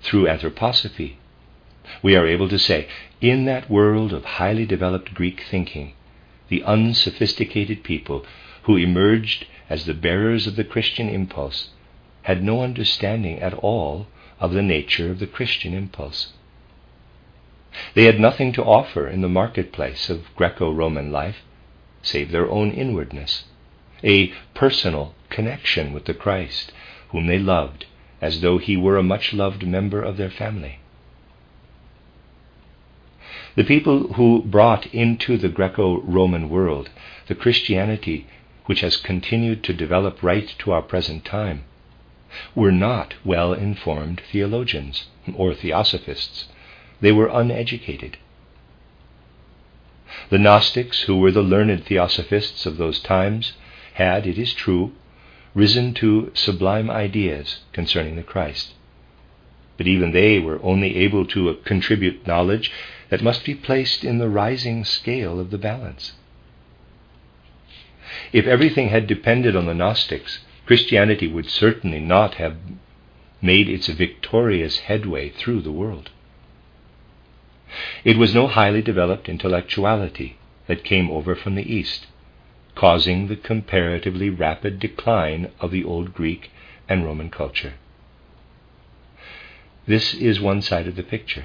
through 0.00 0.26
anthroposophy, 0.26 1.16
we 2.02 2.16
are 2.16 2.26
able 2.26 2.48
to 2.48 2.58
say, 2.58 2.88
in 3.20 3.44
that 3.44 3.70
world 3.70 4.12
of 4.12 4.24
highly 4.24 4.66
developed 4.66 5.14
Greek 5.14 5.42
thinking, 5.50 5.92
the 6.48 6.62
unsophisticated 6.64 7.82
people 7.82 8.24
who 8.64 8.76
emerged 8.76 9.46
as 9.70 9.84
the 9.84 9.94
bearers 9.94 10.46
of 10.46 10.56
the 10.56 10.64
Christian 10.64 11.08
impulse 11.08 11.70
had 12.22 12.42
no 12.42 12.62
understanding 12.62 13.38
at 13.38 13.54
all 13.54 14.06
of 14.40 14.52
the 14.52 14.62
nature 14.62 15.10
of 15.10 15.18
the 15.18 15.26
Christian 15.26 15.74
impulse. 15.74 16.32
They 17.94 18.04
had 18.04 18.18
nothing 18.18 18.52
to 18.54 18.64
offer 18.64 19.06
in 19.06 19.20
the 19.20 19.28
marketplace 19.28 20.08
of 20.10 20.34
Greco 20.34 20.72
Roman 20.72 21.12
life 21.12 21.42
save 22.02 22.30
their 22.30 22.48
own 22.50 22.70
inwardness, 22.70 23.44
a 24.02 24.28
personal 24.54 25.14
connection 25.30 25.92
with 25.92 26.04
the 26.04 26.14
Christ, 26.14 26.72
whom 27.10 27.26
they 27.26 27.38
loved 27.38 27.86
as 28.20 28.40
though 28.40 28.58
he 28.58 28.76
were 28.76 28.96
a 28.96 29.02
much 29.02 29.32
loved 29.32 29.66
member 29.66 30.02
of 30.02 30.16
their 30.16 30.30
family. 30.30 30.78
The 33.56 33.64
people 33.64 34.12
who 34.14 34.42
brought 34.42 34.86
into 34.94 35.38
the 35.38 35.48
Greco 35.48 36.02
Roman 36.02 36.50
world 36.50 36.90
the 37.26 37.34
Christianity 37.34 38.26
which 38.66 38.80
has 38.80 38.98
continued 38.98 39.64
to 39.64 39.72
develop 39.72 40.22
right 40.22 40.54
to 40.58 40.72
our 40.72 40.82
present 40.82 41.24
time 41.24 41.64
were 42.54 42.72
not 42.72 43.14
well 43.24 43.54
informed 43.54 44.20
theologians 44.30 45.06
or 45.34 45.54
theosophists. 45.54 46.48
They 47.00 47.12
were 47.12 47.28
uneducated. 47.32 48.18
The 50.28 50.38
Gnostics, 50.38 51.02
who 51.02 51.16
were 51.16 51.30
the 51.30 51.42
learned 51.42 51.84
theosophists 51.84 52.66
of 52.66 52.76
those 52.76 53.00
times, 53.00 53.54
had, 53.94 54.26
it 54.26 54.36
is 54.36 54.52
true, 54.52 54.92
risen 55.54 55.94
to 55.94 56.30
sublime 56.34 56.90
ideas 56.90 57.60
concerning 57.72 58.16
the 58.16 58.22
Christ. 58.22 58.74
But 59.78 59.86
even 59.86 60.12
they 60.12 60.38
were 60.38 60.60
only 60.62 60.96
able 60.96 61.24
to 61.26 61.54
contribute 61.64 62.26
knowledge 62.26 62.70
that 63.08 63.22
must 63.22 63.44
be 63.44 63.54
placed 63.54 64.04
in 64.04 64.18
the 64.18 64.28
rising 64.28 64.84
scale 64.84 65.38
of 65.38 65.50
the 65.50 65.58
balance. 65.58 66.12
If 68.32 68.46
everything 68.46 68.88
had 68.88 69.06
depended 69.06 69.54
on 69.54 69.66
the 69.66 69.74
Gnostics, 69.74 70.40
Christianity 70.64 71.28
would 71.28 71.48
certainly 71.48 72.00
not 72.00 72.34
have 72.34 72.56
made 73.40 73.68
its 73.68 73.86
victorious 73.86 74.78
headway 74.78 75.28
through 75.30 75.60
the 75.60 75.72
world. 75.72 76.10
It 78.04 78.16
was 78.16 78.34
no 78.34 78.46
highly 78.46 78.82
developed 78.82 79.28
intellectuality 79.28 80.38
that 80.66 80.84
came 80.84 81.10
over 81.10 81.34
from 81.34 81.54
the 81.54 81.72
East, 81.72 82.06
causing 82.74 83.28
the 83.28 83.36
comparatively 83.36 84.30
rapid 84.30 84.78
decline 84.78 85.50
of 85.60 85.70
the 85.70 85.84
old 85.84 86.14
Greek 86.14 86.50
and 86.88 87.04
Roman 87.04 87.30
culture. 87.30 87.74
This 89.86 90.14
is 90.14 90.40
one 90.40 90.62
side 90.62 90.88
of 90.88 90.96
the 90.96 91.02
picture. 91.02 91.44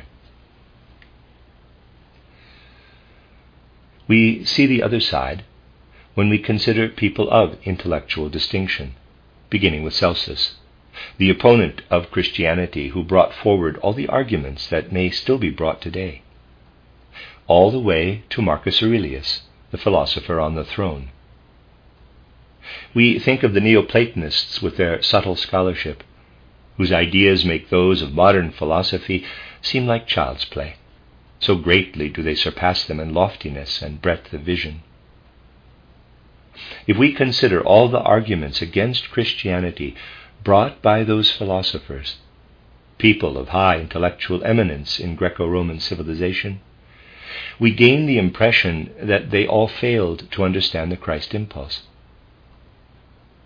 We 4.12 4.44
see 4.44 4.66
the 4.66 4.84
other 4.84 5.00
side 5.00 5.46
when 6.16 6.28
we 6.28 6.38
consider 6.38 6.90
people 6.90 7.30
of 7.32 7.56
intellectual 7.64 8.28
distinction, 8.28 8.96
beginning 9.50 9.84
with 9.84 9.94
Celsus, 9.94 10.56
the 11.18 11.30
opponent 11.30 11.82
of 11.90 12.12
Christianity 12.12 12.90
who 12.90 13.06
brought 13.06 13.34
forward 13.34 13.78
all 13.78 13.94
the 13.94 14.10
arguments 14.10 14.68
that 14.68 14.92
may 14.92 15.12
still 15.12 15.38
be 15.38 15.50
brought 15.50 15.82
today, 15.82 16.24
all 17.48 17.72
the 17.72 17.80
way 17.80 18.26
to 18.32 18.42
Marcus 18.42 18.84
Aurelius, 18.84 19.44
the 19.72 19.78
philosopher 19.78 20.42
on 20.42 20.56
the 20.56 20.66
throne. 20.66 21.12
We 22.94 23.18
think 23.18 23.44
of 23.44 23.54
the 23.54 23.62
Neoplatonists 23.62 24.62
with 24.62 24.76
their 24.76 25.02
subtle 25.02 25.38
scholarship, 25.38 26.04
whose 26.76 26.92
ideas 26.92 27.46
make 27.46 27.70
those 27.70 28.02
of 28.02 28.12
modern 28.12 28.52
philosophy 28.52 29.24
seem 29.62 29.88
like 29.88 30.06
child's 30.06 30.44
play. 30.44 30.76
So 31.42 31.56
greatly 31.56 32.08
do 32.08 32.22
they 32.22 32.36
surpass 32.36 32.86
them 32.86 33.00
in 33.00 33.14
loftiness 33.14 33.82
and 33.82 34.02
breadth 34.02 34.32
of 34.32 34.42
vision. 34.42 34.84
If 36.86 36.98
we 36.98 37.14
consider 37.14 37.62
all 37.62 37.90
the 37.90 38.00
arguments 38.00 38.62
against 38.62 39.10
Christianity 39.10 39.96
brought 40.44 40.82
by 40.82 41.04
those 41.04 41.32
philosophers, 41.32 42.18
people 43.00 43.38
of 43.38 43.50
high 43.50 43.80
intellectual 43.80 44.44
eminence 44.44 45.00
in 45.00 45.16
Greco 45.16 45.48
Roman 45.48 45.80
civilization, 45.80 46.62
we 47.60 47.74
gain 47.74 48.06
the 48.06 48.20
impression 48.20 48.92
that 49.02 49.32
they 49.32 49.48
all 49.48 49.68
failed 49.68 50.30
to 50.32 50.44
understand 50.44 50.92
the 50.92 50.98
Christ 50.98 51.34
impulse. 51.34 51.84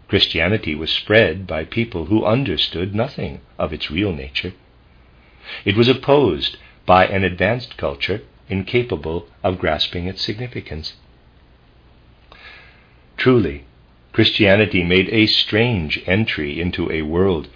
Christianity 0.09 0.75
was 0.75 0.91
spread 0.91 1.47
by 1.47 1.63
people 1.63 2.05
who 2.05 2.25
understood 2.25 2.93
nothing 2.93 3.41
of 3.57 3.71
its 3.71 3.89
real 3.89 4.11
nature. 4.11 4.53
It 5.63 5.77
was 5.77 5.87
opposed 5.87 6.57
by 6.85 7.05
an 7.05 7.23
advanced 7.23 7.77
culture 7.77 8.21
incapable 8.47 9.27
of 9.43 9.59
grasping 9.59 10.07
its 10.07 10.21
significance. 10.21 10.93
Truly, 13.17 13.65
Christianity 14.13 14.83
made 14.83 15.09
a 15.09 15.25
strange 15.25 16.01
entry 16.05 16.59
into 16.59 16.91
a 16.91 17.01
world 17.01 17.49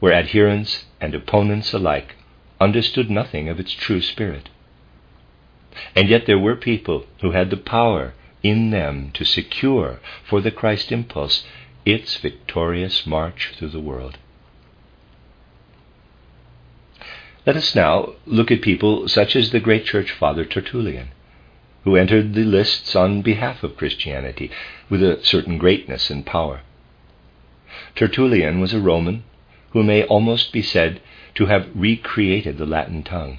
where 0.00 0.12
adherents 0.12 0.84
and 1.00 1.14
opponents 1.14 1.72
alike 1.72 2.16
understood 2.60 3.08
nothing 3.08 3.48
of 3.48 3.60
its 3.60 3.72
true 3.72 4.00
spirit. 4.00 4.48
And 5.94 6.08
yet 6.08 6.26
there 6.26 6.38
were 6.38 6.56
people 6.56 7.06
who 7.20 7.30
had 7.30 7.50
the 7.50 7.56
power 7.56 8.14
in 8.42 8.70
them 8.70 9.10
to 9.14 9.24
secure 9.24 10.00
for 10.24 10.40
the 10.40 10.50
Christ 10.50 10.90
impulse 10.90 11.44
its 11.84 12.16
victorious 12.16 13.06
march 13.06 13.52
through 13.56 13.70
the 13.70 13.80
world. 13.80 14.18
Let 17.44 17.56
us 17.56 17.74
now 17.74 18.14
look 18.24 18.52
at 18.52 18.62
people 18.62 19.08
such 19.08 19.34
as 19.34 19.50
the 19.50 19.58
great 19.58 19.84
church 19.84 20.12
father 20.12 20.44
Tertullian, 20.44 21.08
who 21.82 21.96
entered 21.96 22.34
the 22.34 22.44
lists 22.44 22.94
on 22.94 23.20
behalf 23.20 23.64
of 23.64 23.76
Christianity 23.76 24.48
with 24.88 25.02
a 25.02 25.18
certain 25.24 25.58
greatness 25.58 26.08
and 26.08 26.24
power. 26.24 26.60
Tertullian 27.96 28.60
was 28.60 28.72
a 28.72 28.78
Roman 28.78 29.24
who 29.70 29.82
may 29.82 30.04
almost 30.04 30.52
be 30.52 30.62
said 30.62 31.00
to 31.34 31.46
have 31.46 31.68
recreated 31.74 32.58
the 32.58 32.66
Latin 32.66 33.02
tongue, 33.02 33.38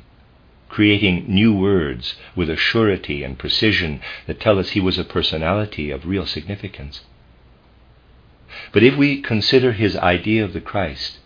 creating 0.68 1.24
new 1.30 1.56
words 1.56 2.16
with 2.36 2.50
a 2.50 2.58
surety 2.58 3.24
and 3.24 3.40
precision 3.40 4.02
that 4.28 4.42
tell 4.42 4.60
us 4.60 4.72
he 4.72 4.82
was 4.82 4.98
a 4.98 5.06
personality 5.06 5.92
of 5.92 6.06
real 6.06 6.26
significance. 6.26 7.06
But 8.74 8.84
if 8.84 8.98
we 8.98 9.22
consider 9.22 9.72
his 9.72 9.96
idea 9.96 10.44
of 10.44 10.52
the 10.52 10.60
Christ, 10.60 11.20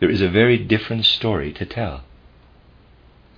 there 0.00 0.10
is 0.10 0.20
a 0.20 0.28
very 0.28 0.58
different 0.58 1.04
story 1.04 1.52
to 1.52 1.64
tell. 1.64 2.02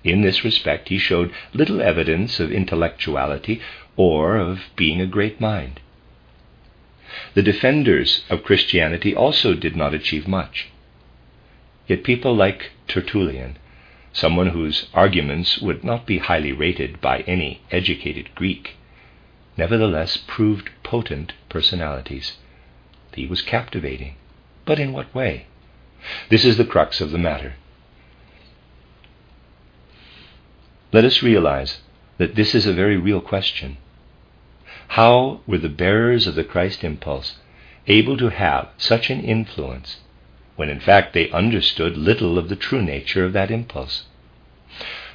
In 0.02 0.22
this 0.22 0.44
respect, 0.44 0.88
he 0.88 0.98
showed 0.98 1.32
little 1.52 1.82
evidence 1.82 2.40
of 2.40 2.50
intellectuality 2.50 3.60
or 3.96 4.36
of 4.36 4.60
being 4.76 5.00
a 5.00 5.06
great 5.06 5.40
mind. 5.40 5.80
The 7.34 7.42
defenders 7.42 8.24
of 8.30 8.44
Christianity 8.44 9.14
also 9.14 9.54
did 9.54 9.76
not 9.76 9.94
achieve 9.94 10.26
much. 10.26 10.68
Yet 11.86 12.04
people 12.04 12.34
like 12.34 12.70
Tertullian, 12.88 13.58
someone 14.12 14.48
whose 14.48 14.86
arguments 14.94 15.58
would 15.58 15.84
not 15.84 16.06
be 16.06 16.18
highly 16.18 16.52
rated 16.52 17.00
by 17.00 17.20
any 17.26 17.60
educated 17.70 18.34
Greek, 18.34 18.76
nevertheless 19.56 20.16
proved 20.16 20.70
potent 20.82 21.32
personalities. 21.48 22.38
He 23.14 23.26
was 23.26 23.42
captivating. 23.42 24.14
But 24.64 24.78
in 24.78 24.92
what 24.92 25.14
way? 25.14 25.46
This 26.28 26.44
is 26.44 26.56
the 26.56 26.64
crux 26.64 27.00
of 27.00 27.10
the 27.10 27.18
matter. 27.18 27.54
Let 30.92 31.04
us 31.04 31.22
realize 31.22 31.80
that 32.18 32.34
this 32.34 32.54
is 32.54 32.66
a 32.66 32.72
very 32.72 32.96
real 32.96 33.20
question. 33.20 33.76
How 34.88 35.40
were 35.46 35.58
the 35.58 35.68
bearers 35.68 36.26
of 36.26 36.34
the 36.34 36.44
Christ 36.44 36.82
impulse 36.82 37.36
able 37.86 38.16
to 38.16 38.28
have 38.28 38.68
such 38.76 39.08
an 39.08 39.20
influence 39.22 39.98
when 40.56 40.68
in 40.68 40.80
fact 40.80 41.12
they 41.14 41.30
understood 41.30 41.96
little 41.96 42.38
of 42.38 42.48
the 42.48 42.56
true 42.56 42.82
nature 42.82 43.24
of 43.24 43.32
that 43.32 43.50
impulse? 43.50 44.04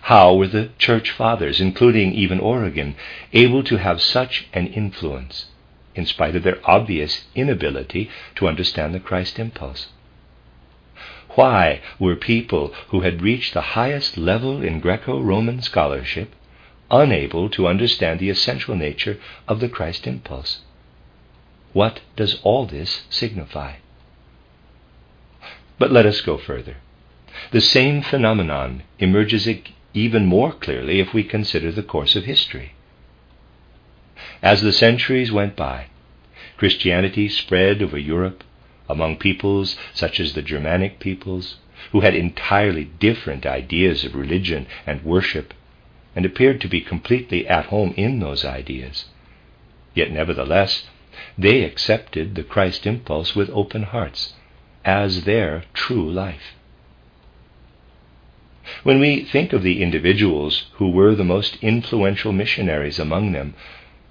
How 0.03 0.33
were 0.35 0.47
the 0.47 0.69
church 0.77 1.11
fathers, 1.11 1.59
including 1.59 2.13
even 2.13 2.39
Origen, 2.39 2.95
able 3.33 3.63
to 3.63 3.77
have 3.77 4.01
such 4.01 4.47
an 4.53 4.67
influence 4.67 5.47
in 5.93 6.05
spite 6.05 6.35
of 6.35 6.43
their 6.43 6.59
obvious 6.63 7.25
inability 7.35 8.09
to 8.35 8.47
understand 8.47 8.93
the 8.93 8.99
Christ 8.99 9.39
impulse? 9.39 9.87
Why 11.35 11.81
were 11.99 12.15
people 12.15 12.73
who 12.89 13.01
had 13.01 13.21
reached 13.21 13.53
the 13.53 13.75
highest 13.75 14.17
level 14.17 14.63
in 14.63 14.79
Greco 14.79 15.19
Roman 15.19 15.61
scholarship 15.61 16.33
unable 16.89 17.49
to 17.49 17.67
understand 17.67 18.19
the 18.19 18.29
essential 18.29 18.75
nature 18.75 19.19
of 19.47 19.59
the 19.59 19.67
Christ 19.67 20.07
impulse? 20.07 20.61
What 21.73 21.99
does 22.15 22.39
all 22.43 22.65
this 22.65 23.03
signify? 23.09 23.73
But 25.77 25.91
let 25.91 26.05
us 26.05 26.21
go 26.21 26.37
further. 26.37 26.77
The 27.51 27.59
same 27.59 28.01
phenomenon 28.01 28.83
emerges 28.99 29.45
even 29.93 30.25
more 30.25 30.53
clearly 30.53 31.01
if 31.01 31.13
we 31.13 31.23
consider 31.23 31.69
the 31.69 31.83
course 31.83 32.15
of 32.15 32.23
history. 32.23 32.75
As 34.41 34.61
the 34.61 34.71
centuries 34.71 35.33
went 35.33 35.57
by, 35.57 35.87
Christianity 36.55 37.27
spread 37.27 37.81
over 37.81 37.97
Europe 37.97 38.43
among 38.89 39.17
peoples 39.17 39.77
such 39.93 40.19
as 40.19 40.33
the 40.33 40.41
Germanic 40.41 40.99
peoples, 40.99 41.57
who 41.91 42.01
had 42.01 42.15
entirely 42.15 42.85
different 42.99 43.45
ideas 43.45 44.03
of 44.03 44.15
religion 44.15 44.67
and 44.85 45.03
worship, 45.03 45.53
and 46.15 46.25
appeared 46.25 46.61
to 46.61 46.67
be 46.67 46.81
completely 46.81 47.47
at 47.47 47.65
home 47.65 47.93
in 47.97 48.19
those 48.19 48.45
ideas. 48.45 49.05
Yet, 49.93 50.11
nevertheless, 50.11 50.87
they 51.37 51.63
accepted 51.63 52.35
the 52.35 52.43
Christ 52.43 52.85
impulse 52.85 53.35
with 53.35 53.49
open 53.51 53.83
hearts 53.83 54.33
as 54.83 55.23
their 55.23 55.63
true 55.73 56.09
life. 56.09 56.55
When 58.83 58.99
we 58.99 59.23
think 59.23 59.53
of 59.53 59.63
the 59.63 59.81
individuals 59.81 60.65
who 60.73 60.89
were 60.89 61.15
the 61.15 61.23
most 61.23 61.57
influential 61.61 62.31
missionaries 62.31 62.99
among 62.99 63.31
them, 63.31 63.53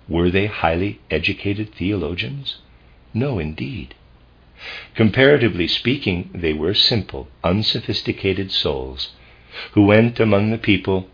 were 0.09 0.31
they 0.31 0.47
highly 0.47 1.01
educated 1.11 1.75
theologians? 1.75 2.59
No, 3.13 3.39
indeed. 3.39 3.95
Comparatively 4.95 5.67
speaking, 5.67 6.31
they 6.33 6.53
were 6.53 6.75
simple, 6.75 7.29
unsophisticated 7.43 8.51
souls 8.51 9.13
who 9.73 9.85
went 9.85 10.19
among 10.21 10.51
the 10.51 10.59
people, 10.59 11.09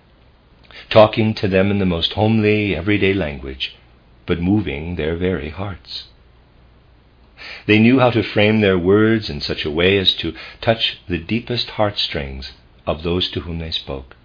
talking 0.89 1.35
to 1.35 1.49
them 1.49 1.71
in 1.71 1.79
the 1.79 1.87
most 1.87 2.13
homely, 2.15 2.75
everyday 2.75 3.13
language, 3.13 3.77
but 4.27 4.41
moving 4.41 4.97
their 4.97 5.17
very 5.17 5.51
hearts. 5.51 6.05
They 7.67 7.79
knew 7.79 7.99
how 7.99 8.11
to 8.11 8.23
frame 8.23 8.61
their 8.61 8.79
words 8.79 9.31
in 9.31 9.41
such 9.41 9.65
a 9.65 9.71
way 9.71 9.99
as 9.99 10.15
to 10.17 10.35
touch 10.61 10.99
the 11.09 11.19
deepest 11.19 11.71
heartstrings 11.71 12.53
of 12.87 13.03
those 13.03 13.31
to 13.31 13.41
whom 13.41 13.59
they 13.59 13.71
spoke. 13.71 14.17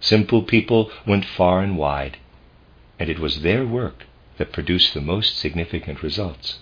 Simple 0.00 0.42
people 0.42 0.90
went 1.06 1.24
far 1.24 1.62
and 1.62 1.76
wide, 1.76 2.18
and 2.98 3.08
it 3.08 3.18
was 3.18 3.42
their 3.42 3.64
work 3.66 4.04
that 4.36 4.52
produced 4.52 4.94
the 4.94 5.00
most 5.00 5.38
significant 5.38 6.02
results. 6.02 6.58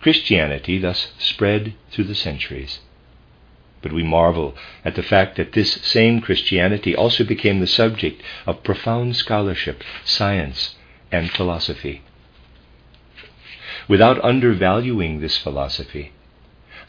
Christianity 0.00 0.78
thus 0.78 1.12
spread 1.18 1.74
through 1.90 2.04
the 2.04 2.14
centuries. 2.14 2.80
But 3.82 3.92
we 3.92 4.02
marvel 4.02 4.54
at 4.84 4.94
the 4.94 5.02
fact 5.02 5.36
that 5.36 5.52
this 5.52 5.72
same 5.82 6.20
Christianity 6.20 6.94
also 6.94 7.24
became 7.24 7.60
the 7.60 7.66
subject 7.66 8.22
of 8.46 8.62
profound 8.62 9.16
scholarship, 9.16 9.82
science, 10.04 10.76
and 11.10 11.30
philosophy. 11.30 12.02
Without 13.88 14.22
undervaluing 14.24 15.20
this 15.20 15.38
philosophy, 15.38 16.12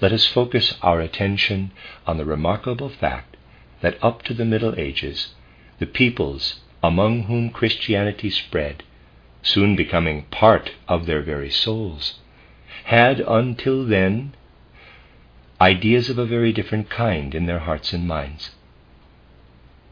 let 0.02 0.12
us 0.12 0.26
focus 0.26 0.76
our 0.82 1.00
attention 1.00 1.72
on 2.06 2.18
the 2.18 2.26
remarkable 2.26 2.90
fact 2.90 3.38
that 3.82 3.98
up 4.04 4.24
to 4.24 4.34
the 4.34 4.46
Middle 4.46 4.78
Ages, 4.78 5.34
the 5.80 5.86
peoples 5.86 6.60
among 6.84 7.24
whom 7.24 7.50
Christianity 7.50 8.30
spread, 8.30 8.84
soon 9.44 9.76
becoming 9.76 10.24
part 10.32 10.72
of 10.88 11.06
their 11.06 11.22
very 11.22 11.50
souls, 11.50 12.20
had 12.86 13.20
until 13.22 13.86
then 13.86 14.34
ideas 15.60 16.10
of 16.10 16.18
a 16.18 16.26
very 16.26 16.52
different 16.52 16.90
kind 16.90 17.36
in 17.36 17.46
their 17.46 17.60
hearts 17.60 17.94
and 17.94 18.08
minds. 18.08 18.52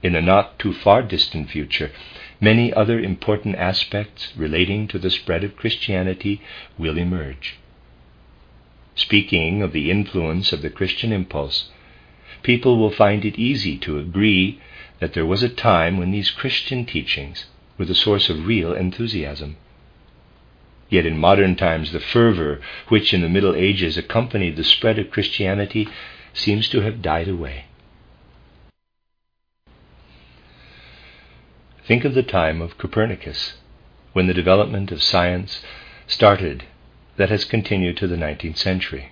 In 0.01 0.13
the 0.13 0.21
not 0.21 0.57
too 0.57 0.73
far 0.73 1.03
distant 1.03 1.49
future, 1.49 1.91
many 2.39 2.73
other 2.73 2.99
important 2.99 3.55
aspects 3.55 4.33
relating 4.35 4.87
to 4.87 4.97
the 4.97 5.11
spread 5.11 5.43
of 5.43 5.57
Christianity 5.57 6.41
will 6.77 6.97
emerge. 6.97 7.57
Speaking 8.95 9.61
of 9.61 9.71
the 9.71 9.91
influence 9.91 10.51
of 10.51 10.61
the 10.61 10.69
Christian 10.69 11.11
impulse, 11.11 11.69
people 12.43 12.77
will 12.77 12.91
find 12.91 13.25
it 13.25 13.37
easy 13.37 13.77
to 13.79 13.99
agree 13.99 14.59
that 14.99 15.13
there 15.13 15.25
was 15.25 15.43
a 15.43 15.49
time 15.49 15.97
when 15.97 16.11
these 16.11 16.31
Christian 16.31 16.85
teachings 16.85 17.45
were 17.77 17.85
the 17.85 17.95
source 17.95 18.29
of 18.29 18.47
real 18.47 18.73
enthusiasm. 18.73 19.57
Yet 20.89 21.05
in 21.05 21.17
modern 21.17 21.55
times, 21.55 21.91
the 21.91 21.99
fervor 21.99 22.59
which 22.87 23.13
in 23.13 23.21
the 23.21 23.29
Middle 23.29 23.55
Ages 23.55 23.97
accompanied 23.97 24.55
the 24.55 24.63
spread 24.63 24.97
of 24.97 25.11
Christianity 25.11 25.87
seems 26.33 26.67
to 26.69 26.81
have 26.81 27.01
died 27.01 27.27
away. 27.27 27.65
Think 31.85 32.05
of 32.05 32.13
the 32.13 32.23
time 32.23 32.61
of 32.61 32.77
Copernicus, 32.77 33.57
when 34.13 34.27
the 34.27 34.33
development 34.33 34.91
of 34.91 35.01
science 35.01 35.63
started 36.07 36.63
that 37.17 37.29
has 37.29 37.45
continued 37.45 37.97
to 37.97 38.07
the 38.07 38.15
19th 38.15 38.57
century. 38.57 39.11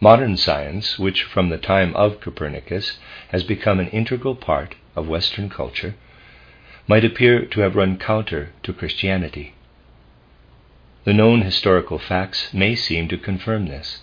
Modern 0.00 0.36
science, 0.36 0.98
which 0.98 1.22
from 1.22 1.48
the 1.48 1.58
time 1.58 1.94
of 1.96 2.20
Copernicus 2.20 2.98
has 3.28 3.42
become 3.42 3.80
an 3.80 3.88
integral 3.88 4.34
part 4.34 4.74
of 4.94 5.08
Western 5.08 5.48
culture, 5.48 5.94
might 6.86 7.04
appear 7.04 7.46
to 7.46 7.60
have 7.60 7.74
run 7.76 7.96
counter 7.96 8.52
to 8.62 8.72
Christianity. 8.72 9.54
The 11.04 11.12
known 11.12 11.42
historical 11.42 11.98
facts 11.98 12.54
may 12.54 12.74
seem 12.74 13.08
to 13.08 13.18
confirm 13.18 13.66
this. 13.66 14.00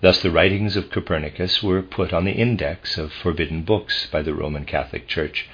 Thus, 0.00 0.22
the 0.22 0.30
writings 0.30 0.76
of 0.76 0.88
Copernicus 0.88 1.64
were 1.64 1.82
put 1.82 2.12
on 2.12 2.24
the 2.24 2.32
index 2.32 2.96
of 2.96 3.12
forbidden 3.12 3.62
books 3.62 4.06
by 4.06 4.22
the 4.22 4.34
Roman 4.34 4.66
Catholic 4.66 5.08
Church 5.08 5.48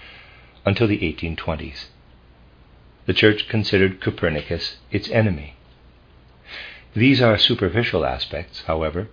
until 0.67 0.87
the 0.87 0.99
1820s. 0.99 1.87
The 3.07 3.15
Church 3.15 3.49
considered 3.49 4.03
Copernicus 4.03 4.77
its 4.91 5.09
enemy. 5.09 5.55
These 6.95 7.23
are 7.23 7.39
superficial 7.39 8.05
aspects, 8.05 8.65
however, 8.67 9.09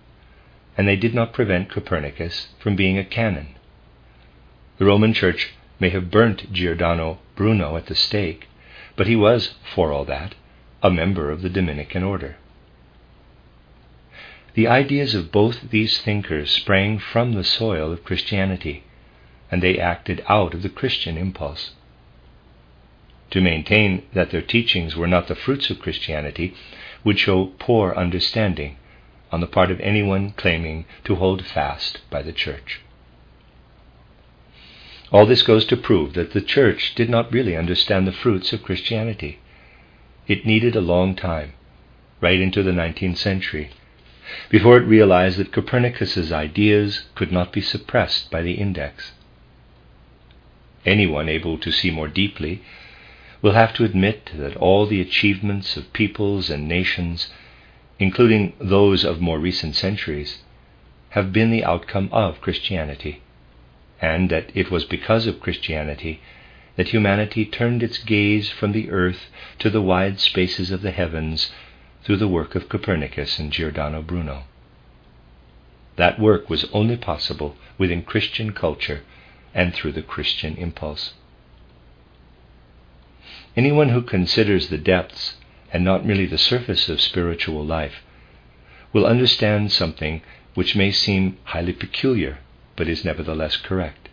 and 0.76 0.86
they 0.86 0.96
did 0.96 1.14
not 1.14 1.32
prevent 1.32 1.70
Copernicus 1.70 2.48
from 2.58 2.76
being 2.76 2.98
a 2.98 3.04
canon. 3.04 3.54
The 4.76 4.84
Roman 4.84 5.14
Church 5.14 5.54
may 5.80 5.88
have 5.88 6.10
burnt 6.10 6.52
Giordano 6.52 7.18
Bruno 7.34 7.78
at 7.78 7.86
the 7.86 7.94
stake, 7.94 8.46
but 8.94 9.06
he 9.06 9.16
was, 9.16 9.54
for 9.74 9.90
all 9.90 10.04
that, 10.04 10.34
a 10.82 10.90
member 10.90 11.30
of 11.30 11.42
the 11.42 11.48
Dominican 11.48 12.02
order. 12.02 12.36
The 14.54 14.66
ideas 14.66 15.14
of 15.14 15.32
both 15.32 15.70
these 15.70 15.98
thinkers 16.00 16.50
sprang 16.50 16.98
from 16.98 17.32
the 17.32 17.44
soil 17.44 17.92
of 17.92 18.04
Christianity, 18.04 18.84
and 19.50 19.62
they 19.62 19.78
acted 19.78 20.24
out 20.28 20.54
of 20.54 20.62
the 20.62 20.68
Christian 20.68 21.16
impulse. 21.16 21.72
To 23.30 23.40
maintain 23.40 24.02
that 24.14 24.30
their 24.30 24.42
teachings 24.42 24.96
were 24.96 25.06
not 25.06 25.28
the 25.28 25.34
fruits 25.34 25.70
of 25.70 25.78
Christianity 25.80 26.54
would 27.04 27.18
show 27.18 27.52
poor 27.58 27.94
understanding 27.94 28.76
on 29.30 29.40
the 29.40 29.46
part 29.46 29.70
of 29.70 29.80
anyone 29.80 30.32
claiming 30.32 30.86
to 31.04 31.16
hold 31.16 31.44
fast 31.44 32.00
by 32.10 32.22
the 32.22 32.32
Church. 32.32 32.80
All 35.12 35.26
this 35.26 35.42
goes 35.42 35.64
to 35.66 35.76
prove 35.76 36.14
that 36.14 36.32
the 36.32 36.40
Church 36.40 36.94
did 36.94 37.08
not 37.08 37.32
really 37.32 37.56
understand 37.56 38.06
the 38.06 38.12
fruits 38.12 38.52
of 38.52 38.62
Christianity. 38.62 39.38
It 40.28 40.44
needed 40.44 40.76
a 40.76 40.82
long 40.82 41.16
time, 41.16 41.54
right 42.20 42.38
into 42.38 42.62
the 42.62 42.70
19th 42.70 43.16
century, 43.16 43.70
before 44.50 44.76
it 44.76 44.84
realized 44.84 45.38
that 45.38 45.52
Copernicus's 45.52 46.30
ideas 46.30 47.06
could 47.14 47.32
not 47.32 47.50
be 47.50 47.62
suppressed 47.62 48.30
by 48.30 48.42
the 48.42 48.52
index. 48.52 49.12
Anyone 50.84 51.30
able 51.30 51.56
to 51.58 51.72
see 51.72 51.90
more 51.90 52.08
deeply 52.08 52.60
will 53.40 53.52
have 53.52 53.72
to 53.74 53.84
admit 53.84 54.30
that 54.34 54.56
all 54.56 54.84
the 54.86 55.00
achievements 55.00 55.78
of 55.78 55.92
peoples 55.94 56.50
and 56.50 56.68
nations, 56.68 57.32
including 57.98 58.52
those 58.60 59.04
of 59.04 59.22
more 59.22 59.38
recent 59.38 59.74
centuries, 59.76 60.42
have 61.10 61.32
been 61.32 61.50
the 61.50 61.64
outcome 61.64 62.10
of 62.12 62.42
Christianity, 62.42 63.22
and 64.00 64.28
that 64.28 64.50
it 64.54 64.70
was 64.70 64.84
because 64.84 65.26
of 65.26 65.40
Christianity 65.40 66.20
that 66.78 66.90
humanity 66.90 67.44
turned 67.44 67.82
its 67.82 67.98
gaze 67.98 68.50
from 68.50 68.70
the 68.70 68.88
earth 68.88 69.26
to 69.58 69.68
the 69.68 69.82
wide 69.82 70.20
spaces 70.20 70.70
of 70.70 70.80
the 70.80 70.92
heavens 70.92 71.50
through 72.04 72.16
the 72.16 72.28
work 72.28 72.54
of 72.54 72.68
Copernicus 72.68 73.36
and 73.40 73.52
Giordano 73.52 74.00
Bruno. 74.00 74.44
That 75.96 76.20
work 76.20 76.48
was 76.48 76.66
only 76.72 76.96
possible 76.96 77.56
within 77.76 78.02
Christian 78.02 78.52
culture 78.52 79.02
and 79.52 79.74
through 79.74 79.90
the 79.90 80.02
Christian 80.02 80.54
impulse. 80.56 81.14
Anyone 83.56 83.88
who 83.88 84.02
considers 84.02 84.68
the 84.68 84.78
depths 84.78 85.34
and 85.72 85.84
not 85.84 86.06
merely 86.06 86.26
the 86.26 86.38
surface 86.38 86.88
of 86.88 87.00
spiritual 87.00 87.66
life 87.66 88.04
will 88.92 89.04
understand 89.04 89.72
something 89.72 90.22
which 90.54 90.76
may 90.76 90.92
seem 90.92 91.38
highly 91.42 91.72
peculiar 91.72 92.38
but 92.76 92.86
is 92.86 93.04
nevertheless 93.04 93.56
correct. 93.56 94.07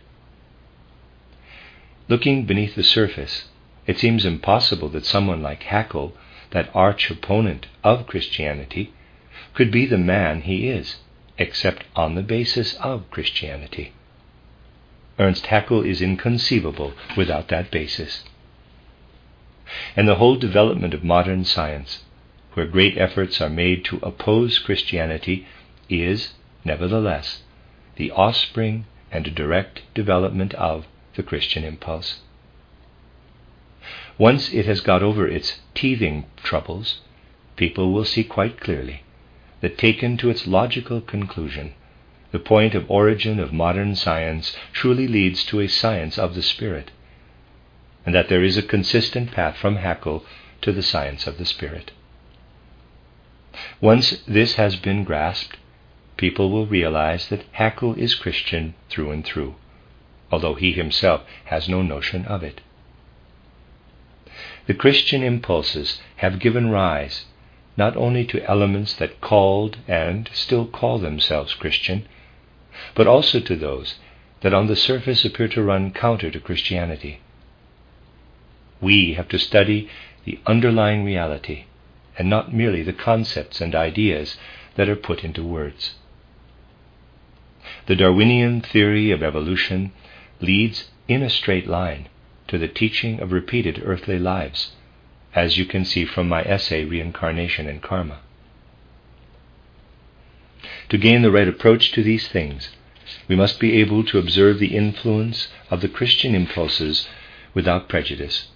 Looking 2.08 2.44
beneath 2.44 2.74
the 2.74 2.82
surface, 2.82 3.48
it 3.86 3.98
seems 3.98 4.24
impossible 4.24 4.88
that 4.90 5.04
someone 5.04 5.42
like 5.42 5.64
Haeckel, 5.64 6.14
that 6.50 6.70
arch 6.74 7.10
opponent 7.10 7.66
of 7.82 8.06
Christianity, 8.06 8.92
could 9.54 9.70
be 9.70 9.86
the 9.86 9.98
man 9.98 10.42
he 10.42 10.68
is, 10.68 10.96
except 11.38 11.84
on 11.94 12.14
the 12.14 12.22
basis 12.22 12.74
of 12.74 13.10
Christianity. 13.10 13.92
Ernst 15.18 15.46
Haeckel 15.46 15.82
is 15.82 16.00
inconceivable 16.00 16.92
without 17.16 17.48
that 17.48 17.70
basis 17.70 18.24
and 19.96 20.06
the 20.06 20.14
whole 20.16 20.36
development 20.36 20.94
of 20.94 21.02
modern 21.02 21.44
science, 21.44 22.04
where 22.54 22.66
great 22.66 22.96
efforts 22.96 23.40
are 23.40 23.48
made 23.48 23.84
to 23.84 23.98
oppose 24.02 24.58
Christianity, 24.60 25.46
is, 25.88 26.34
nevertheless, 26.64 27.42
the 27.96 28.10
offspring 28.12 28.84
and 29.10 29.34
direct 29.34 29.82
development 29.94 30.54
of 30.54 30.86
the 31.16 31.22
Christian 31.22 31.64
impulse. 31.64 32.20
Once 34.18 34.52
it 34.52 34.66
has 34.66 34.80
got 34.80 35.02
over 35.02 35.26
its 35.26 35.60
teething 35.74 36.24
troubles, 36.42 37.00
people 37.56 37.92
will 37.92 38.04
see 38.04 38.24
quite 38.24 38.60
clearly 38.60 39.02
that, 39.60 39.78
taken 39.78 40.16
to 40.16 40.30
its 40.30 40.46
logical 40.46 41.00
conclusion, 41.00 41.74
the 42.32 42.38
point 42.38 42.74
of 42.74 42.90
origin 42.90 43.38
of 43.38 43.52
modern 43.52 43.94
science 43.94 44.56
truly 44.72 45.06
leads 45.06 45.44
to 45.44 45.60
a 45.60 45.66
science 45.66 46.18
of 46.18 46.34
the 46.34 46.42
Spirit, 46.42 46.90
and 48.04 48.14
that 48.14 48.28
there 48.28 48.44
is 48.44 48.56
a 48.56 48.62
consistent 48.62 49.32
path 49.32 49.56
from 49.56 49.76
Haeckel 49.76 50.24
to 50.62 50.72
the 50.72 50.82
science 50.82 51.26
of 51.26 51.38
the 51.38 51.44
Spirit. 51.44 51.92
Once 53.80 54.22
this 54.26 54.54
has 54.56 54.76
been 54.76 55.04
grasped, 55.04 55.56
people 56.16 56.50
will 56.50 56.66
realize 56.66 57.28
that 57.28 57.44
Haeckel 57.52 57.94
is 57.94 58.14
Christian 58.14 58.74
through 58.88 59.10
and 59.10 59.24
through, 59.24 59.54
although 60.30 60.54
he 60.54 60.72
himself 60.72 61.22
has 61.46 61.68
no 61.68 61.82
notion 61.82 62.24
of 62.26 62.42
it. 62.42 62.60
The 64.66 64.74
Christian 64.74 65.22
impulses 65.22 66.00
have 66.16 66.40
given 66.40 66.70
rise 66.70 67.26
not 67.76 67.96
only 67.96 68.24
to 68.24 68.44
elements 68.50 68.94
that 68.94 69.20
called 69.20 69.76
and 69.86 70.28
still 70.32 70.66
call 70.66 70.98
themselves 70.98 71.54
Christian, 71.54 72.06
but 72.94 73.06
also 73.06 73.38
to 73.40 73.54
those 73.54 73.96
that 74.40 74.54
on 74.54 74.66
the 74.66 74.76
surface 74.76 75.24
appear 75.24 75.48
to 75.48 75.62
run 75.62 75.92
counter 75.92 76.30
to 76.30 76.40
Christianity. 76.40 77.20
We 78.80 79.14
have 79.14 79.28
to 79.28 79.38
study 79.38 79.88
the 80.24 80.38
underlying 80.46 81.04
reality 81.04 81.64
and 82.18 82.28
not 82.28 82.52
merely 82.52 82.82
the 82.82 82.92
concepts 82.92 83.60
and 83.60 83.74
ideas 83.74 84.36
that 84.74 84.88
are 84.88 84.96
put 84.96 85.22
into 85.22 85.44
words. 85.44 85.94
The 87.86 87.96
Darwinian 87.96 88.60
theory 88.60 89.10
of 89.10 89.22
evolution 89.22 89.92
leads 90.40 90.90
in 91.08 91.22
a 91.22 91.30
straight 91.30 91.66
line 91.66 92.08
to 92.48 92.58
the 92.58 92.68
teaching 92.68 93.20
of 93.20 93.32
repeated 93.32 93.82
earthly 93.84 94.18
lives, 94.18 94.72
as 95.34 95.58
you 95.58 95.64
can 95.64 95.84
see 95.84 96.04
from 96.04 96.28
my 96.28 96.42
essay, 96.42 96.84
Reincarnation 96.84 97.68
and 97.68 97.82
Karma. 97.82 98.18
To 100.88 100.98
gain 100.98 101.22
the 101.22 101.32
right 101.32 101.48
approach 101.48 101.92
to 101.92 102.02
these 102.02 102.28
things, 102.28 102.70
we 103.28 103.36
must 103.36 103.60
be 103.60 103.80
able 103.80 104.04
to 104.04 104.18
observe 104.18 104.58
the 104.58 104.76
influence 104.76 105.48
of 105.70 105.80
the 105.80 105.88
Christian 105.88 106.34
impulses 106.34 107.08
without 107.54 107.88
prejudice 107.88 108.48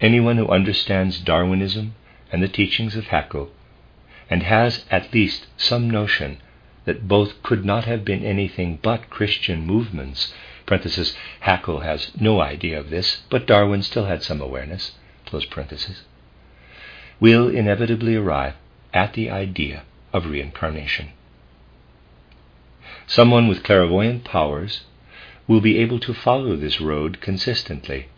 anyone 0.00 0.36
who 0.36 0.48
understands 0.48 1.18
Darwinism 1.18 1.94
and 2.30 2.42
the 2.42 2.48
teachings 2.48 2.96
of 2.96 3.06
Haeckel, 3.06 3.50
and 4.28 4.42
has 4.42 4.84
at 4.90 5.12
least 5.14 5.46
some 5.56 5.88
notion 5.88 6.38
that 6.86 7.06
both 7.06 7.42
could 7.42 7.64
not 7.64 7.84
have 7.84 8.04
been 8.04 8.24
anything 8.24 8.78
but 8.80 9.10
Christian 9.10 9.66
movements. 9.66 10.32
Parenthesis, 10.64 11.14
Haeckel 11.40 11.80
has 11.80 12.10
no 12.18 12.40
idea 12.40 12.80
of 12.80 12.90
this, 12.90 13.22
but 13.28 13.46
Darwin 13.46 13.82
still 13.82 14.06
had 14.06 14.22
some 14.22 14.40
awareness. 14.40 14.92
Close 15.26 15.44
parenthesis. 15.44 16.02
Will 17.20 17.48
inevitably 17.48 18.14
arrive 18.14 18.54
at 18.94 19.12
the 19.12 19.30
idea 19.30 19.82
of 20.12 20.26
reincarnation. 20.26 21.10
Someone 23.06 23.48
with 23.48 23.62
clairvoyant 23.62 24.24
powers 24.24 24.84
will 25.46 25.60
be 25.60 25.78
able 25.78 26.00
to 26.00 26.14
follow 26.14 26.56
this 26.56 26.80
road 26.80 27.20
consistently 27.20 28.08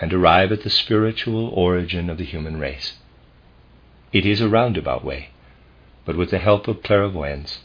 and 0.00 0.12
arrive 0.12 0.52
at 0.52 0.62
the 0.62 0.70
spiritual 0.70 1.48
origin 1.48 2.10
of 2.10 2.18
the 2.18 2.24
human 2.24 2.58
race. 2.58 2.94
It 4.12 4.26
is 4.26 4.40
a 4.40 4.48
roundabout 4.48 5.04
way, 5.04 5.30
but 6.04 6.16
with 6.16 6.30
the 6.30 6.38
help 6.38 6.68
of 6.68 6.82
clairvoyance, 6.82 7.60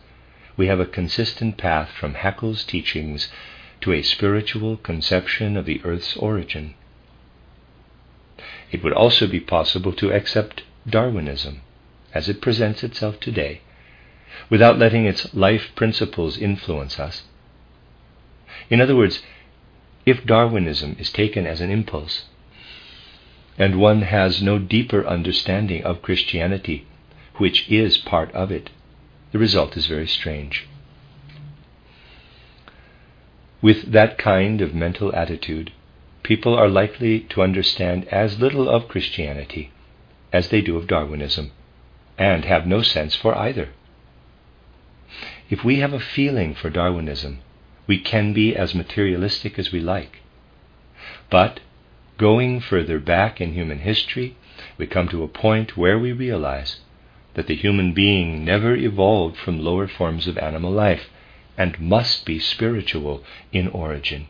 we 0.60 0.68
have 0.68 0.82
a 0.82 0.86
consistent 0.86 1.56
path 1.56 1.90
from 1.98 2.16
Haeckel's 2.16 2.66
teachings 2.66 3.32
to 3.80 3.94
a 3.94 4.02
spiritual 4.02 4.76
conception 4.76 5.56
of 5.56 5.66
the 5.66 5.80
earth's 5.86 6.18
origin. 6.18 6.74
It 8.70 8.84
would 8.84 8.92
also 8.92 9.26
be 9.26 9.40
possible 9.40 9.94
to 9.94 10.12
accept 10.12 10.64
Darwinism 10.86 11.62
as 12.14 12.28
it 12.28 12.42
presents 12.42 12.84
itself 12.84 13.22
today 13.22 13.62
without 14.50 14.78
letting 14.78 15.06
its 15.06 15.34
life 15.34 15.72
principles 15.78 16.38
influence 16.38 17.00
us. 17.00 17.24
In 18.70 18.82
other 18.82 18.98
words, 18.98 19.24
if 20.06 20.26
Darwinism 20.26 20.98
is 21.00 21.10
taken 21.10 21.48
as 21.48 21.62
an 21.62 21.70
impulse, 21.70 22.26
and 23.58 23.80
one 23.80 24.02
has 24.02 24.42
no 24.42 24.60
deeper 24.60 25.08
understanding 25.08 25.86
of 25.86 26.02
Christianity, 26.02 26.86
which 27.38 27.72
is 27.72 27.98
part 27.98 28.30
of 28.34 28.52
it, 28.52 28.70
the 29.32 29.40
result 29.40 29.78
is 29.78 29.86
very 29.86 30.08
strange. 30.08 30.68
With 33.62 33.92
that 33.92 34.18
kind 34.18 34.62
of 34.62 34.74
mental 34.74 35.14
attitude, 35.16 35.72
people 36.24 36.56
are 36.56 36.70
likely 36.70 37.22
to 37.32 37.42
understand 37.42 38.08
as 38.08 38.40
little 38.40 38.70
of 38.70 38.88
Christianity 38.88 39.72
as 40.32 40.50
they 40.50 40.62
do 40.62 40.78
of 40.78 40.88
Darwinism, 40.88 41.52
and 42.18 42.46
have 42.46 42.68
no 42.68 42.82
sense 42.82 43.16
for 43.16 43.36
either. 43.36 43.70
If 45.50 45.64
we 45.64 45.80
have 45.80 45.94
a 45.94 46.00
feeling 46.00 46.54
for 46.54 46.70
Darwinism, 46.70 47.40
we 47.88 48.00
can 48.00 48.34
be 48.34 48.56
as 48.56 48.76
materialistic 48.76 49.58
as 49.58 49.72
we 49.72 49.80
like. 49.80 50.20
But 51.30 51.60
going 52.18 52.60
further 52.60 53.00
back 53.00 53.42
in 53.42 53.54
human 53.54 53.80
history, 53.80 54.36
we 54.78 54.86
come 54.86 55.08
to 55.08 55.24
a 55.24 55.28
point 55.28 55.76
where 55.76 55.98
we 55.98 56.12
realize 56.12 56.78
that 57.40 57.48
the 57.48 57.56
human 57.56 57.94
being 57.94 58.44
never 58.44 58.76
evolved 58.76 59.38
from 59.38 59.64
lower 59.64 59.88
forms 59.88 60.28
of 60.28 60.38
animal 60.38 60.70
life 60.70 61.10
and 61.58 61.80
must 61.80 62.26
be 62.26 62.38
spiritual 62.38 63.24
in 63.54 63.70
origin. 63.70 64.28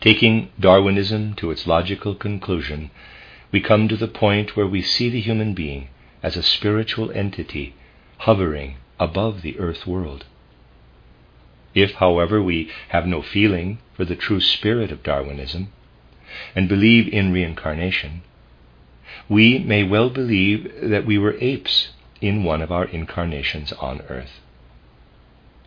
Taking 0.00 0.48
Darwinism 0.58 1.34
to 1.34 1.50
its 1.50 1.66
logical 1.66 2.14
conclusion, 2.14 2.90
we 3.52 3.60
come 3.60 3.88
to 3.88 3.96
the 3.98 4.08
point 4.08 4.56
where 4.56 4.66
we 4.66 4.80
see 4.80 5.10
the 5.10 5.20
human 5.20 5.52
being 5.52 5.88
as 6.22 6.34
a 6.34 6.42
spiritual 6.42 7.12
entity 7.12 7.74
hovering 8.20 8.76
above 8.98 9.42
the 9.42 9.58
earth 9.58 9.86
world. 9.86 10.24
If, 11.74 11.92
however, 11.96 12.42
we 12.42 12.70
have 12.88 13.06
no 13.06 13.20
feeling 13.20 13.80
for 13.92 14.06
the 14.06 14.16
true 14.16 14.40
spirit 14.40 14.90
of 14.90 15.02
Darwinism 15.02 15.68
and 16.56 16.70
believe 16.70 17.06
in 17.12 17.34
reincarnation, 17.34 18.22
we 19.30 19.60
may 19.60 19.84
well 19.84 20.10
believe 20.10 20.68
that 20.82 21.06
we 21.06 21.16
were 21.16 21.36
apes 21.40 21.90
in 22.20 22.42
one 22.42 22.60
of 22.60 22.72
our 22.72 22.84
incarnations 22.86 23.72
on 23.74 24.00
earth. 24.08 24.40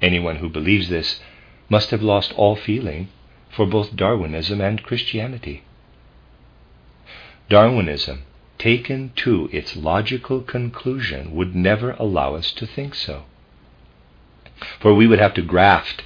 Anyone 0.01 0.35
who 0.35 0.49
believes 0.49 0.89
this 0.89 1.21
must 1.69 1.89
have 1.91 2.03
lost 2.03 2.33
all 2.33 2.57
feeling 2.57 3.07
for 3.55 3.65
both 3.65 3.95
Darwinism 3.95 4.59
and 4.59 4.83
Christianity. 4.83 5.63
Darwinism, 7.49 8.23
taken 8.57 9.13
to 9.15 9.49
its 9.53 9.77
logical 9.77 10.41
conclusion, 10.41 11.33
would 11.33 11.55
never 11.55 11.91
allow 11.91 12.35
us 12.35 12.51
to 12.51 12.67
think 12.67 12.93
so. 12.93 13.23
For 14.81 14.93
we 14.93 15.07
would 15.07 15.19
have 15.19 15.33
to 15.35 15.41
graft 15.41 16.03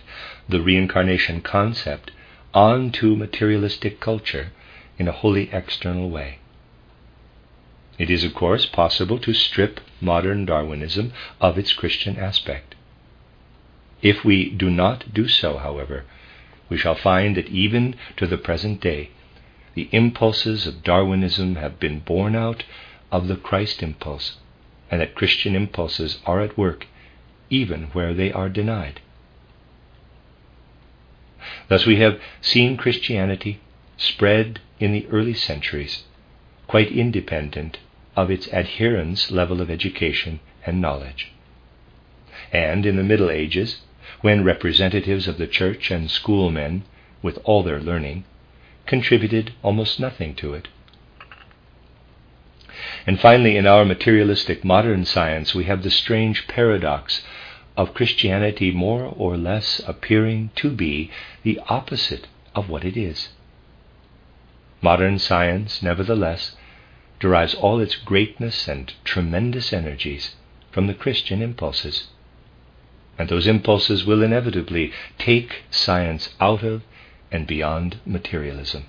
the 0.47 0.61
reincarnation 0.61 1.41
concept 1.41 2.11
onto 2.53 3.15
materialistic 3.15 3.99
culture 3.99 4.51
in 4.99 5.07
a 5.07 5.11
wholly 5.11 5.49
external 5.51 6.11
way. 6.11 6.37
It 7.97 8.11
is, 8.11 8.23
of 8.23 8.35
course, 8.35 8.67
possible 8.67 9.17
to 9.19 9.33
strip 9.33 9.79
modern 9.99 10.45
Darwinism 10.45 11.13
of 11.41 11.57
its 11.57 11.73
Christian 11.73 12.17
aspect. 12.17 12.75
If 14.03 14.23
we 14.23 14.51
do 14.51 14.69
not 14.69 15.13
do 15.13 15.27
so, 15.27 15.57
however, 15.57 16.05
we 16.69 16.77
shall 16.77 16.95
find 16.95 17.35
that 17.35 17.49
even 17.49 17.95
to 18.17 18.27
the 18.27 18.37
present 18.37 18.81
day, 18.81 19.09
the 19.73 19.89
impulses 19.91 20.67
of 20.67 20.83
Darwinism 20.83 21.55
have 21.55 21.79
been 21.79 21.99
born 21.99 22.35
out 22.35 22.63
of 23.11 23.27
the 23.27 23.35
Christ 23.35 23.81
impulse, 23.81 24.37
and 24.91 25.01
that 25.01 25.15
Christian 25.15 25.55
impulses 25.55 26.19
are 26.25 26.41
at 26.41 26.57
work 26.57 26.85
even 27.49 27.83
where 27.93 28.13
they 28.13 28.31
are 28.31 28.49
denied. 28.49 28.99
Thus, 31.67 31.85
we 31.85 31.95
have 31.97 32.19
seen 32.41 32.77
Christianity 32.77 33.59
spread 33.97 34.59
in 34.79 34.91
the 34.91 35.07
early 35.07 35.33
centuries, 35.33 36.03
quite 36.67 36.91
independent 36.91 37.79
of 38.17 38.31
its 38.31 38.51
adherents' 38.51 39.31
level 39.31 39.61
of 39.61 39.69
education 39.69 40.39
and 40.65 40.81
knowledge. 40.81 41.31
And 42.51 42.85
in 42.85 42.95
the 42.95 43.03
Middle 43.03 43.29
Ages, 43.29 43.81
when 44.21 44.43
representatives 44.43 45.27
of 45.27 45.37
the 45.37 45.47
church 45.47 45.91
and 45.91 46.09
schoolmen, 46.09 46.83
with 47.21 47.37
all 47.43 47.61
their 47.61 47.79
learning, 47.79 48.25
contributed 48.87 49.53
almost 49.61 49.99
nothing 49.99 50.33
to 50.35 50.53
it. 50.53 50.67
And 53.05 53.19
finally, 53.19 53.55
in 53.55 53.67
our 53.67 53.85
materialistic 53.85 54.63
modern 54.63 55.05
science, 55.05 55.53
we 55.53 55.65
have 55.65 55.83
the 55.83 55.91
strange 55.91 56.47
paradox 56.47 57.21
of 57.75 57.93
Christianity 57.93 58.71
more 58.71 59.13
or 59.15 59.37
less 59.37 59.79
appearing 59.85 60.49
to 60.55 60.71
be 60.71 61.11
the 61.43 61.59
opposite 61.69 62.27
of 62.55 62.69
what 62.69 62.83
it 62.83 62.97
is. 62.97 63.29
Modern 64.81 65.19
science, 65.19 65.83
nevertheless, 65.83 66.55
derives 67.19 67.55
all 67.55 67.79
its 67.79 67.95
greatness 67.95 68.67
and 68.67 68.93
tremendous 69.03 69.73
energies 69.73 70.35
from 70.71 70.87
the 70.87 70.93
Christian 70.93 71.41
impulses. 71.41 72.07
And 73.17 73.29
those 73.29 73.47
impulses 73.47 74.05
will 74.05 74.21
inevitably 74.21 74.93
take 75.17 75.63
science 75.71 76.35
out 76.39 76.63
of 76.63 76.83
and 77.31 77.47
beyond 77.47 77.99
materialism. 78.05 78.85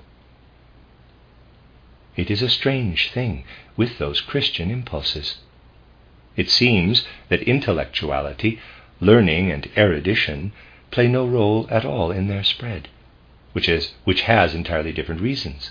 It 2.16 2.30
is 2.30 2.42
a 2.42 2.48
strange 2.48 3.10
thing 3.10 3.44
with 3.76 3.98
those 3.98 4.20
Christian 4.20 4.70
impulses. 4.70 5.38
It 6.36 6.50
seems 6.50 7.06
that 7.28 7.42
intellectuality, 7.42 8.60
learning, 9.00 9.50
and 9.50 9.68
erudition 9.76 10.52
play 10.90 11.08
no 11.08 11.26
role 11.26 11.66
at 11.70 11.84
all 11.84 12.10
in 12.10 12.28
their 12.28 12.44
spread, 12.44 12.88
which, 13.52 13.68
is, 13.68 13.94
which 14.04 14.22
has 14.22 14.54
entirely 14.54 14.92
different 14.92 15.20
reasons. 15.20 15.70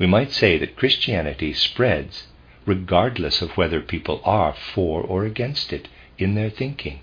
We 0.00 0.06
might 0.06 0.32
say 0.32 0.56
that 0.56 0.76
Christianity 0.76 1.52
spreads 1.52 2.26
regardless 2.64 3.42
of 3.42 3.56
whether 3.58 3.80
people 3.80 4.22
are 4.24 4.54
for 4.54 5.02
or 5.02 5.26
against 5.26 5.72
it 5.74 5.88
in 6.16 6.34
their 6.34 6.48
thinking 6.48 7.00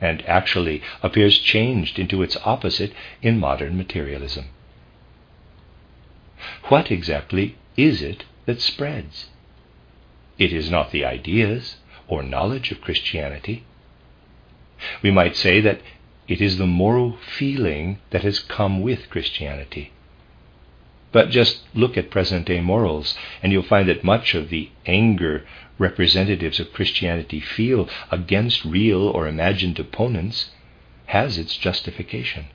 and 0.00 0.20
actually 0.26 0.82
appears 1.02 1.38
changed 1.38 1.98
into 1.98 2.22
its 2.22 2.36
opposite 2.44 2.92
in 3.22 3.38
modern 3.38 3.76
materialism. 3.76 4.46
What 6.64 6.90
exactly 6.90 7.56
is 7.76 8.02
it 8.02 8.24
that 8.46 8.60
spreads? 8.60 9.28
It 10.36 10.52
is 10.52 10.70
not 10.70 10.90
the 10.90 11.04
ideas 11.04 11.76
or 12.08 12.22
knowledge 12.22 12.72
of 12.72 12.80
Christianity. 12.80 13.64
We 15.02 15.12
might 15.12 15.36
say 15.36 15.60
that 15.60 15.80
it 16.26 16.40
is 16.40 16.58
the 16.58 16.66
moral 16.66 17.16
feeling 17.16 18.00
that 18.10 18.24
has 18.24 18.40
come 18.40 18.82
with 18.82 19.08
Christianity. 19.08 19.92
But 21.14 21.30
just 21.30 21.60
look 21.76 21.96
at 21.96 22.10
present 22.10 22.46
day 22.48 22.60
morals, 22.60 23.16
and 23.40 23.52
you'll 23.52 23.62
find 23.62 23.88
that 23.88 24.02
much 24.02 24.34
of 24.34 24.48
the 24.48 24.70
anger 24.84 25.46
representatives 25.78 26.58
of 26.58 26.72
Christianity 26.72 27.38
feel 27.38 27.88
against 28.10 28.64
real 28.64 29.02
or 29.02 29.28
imagined 29.28 29.78
opponents 29.78 30.50
has 31.06 31.38
its 31.38 31.56
justification. 31.56 32.46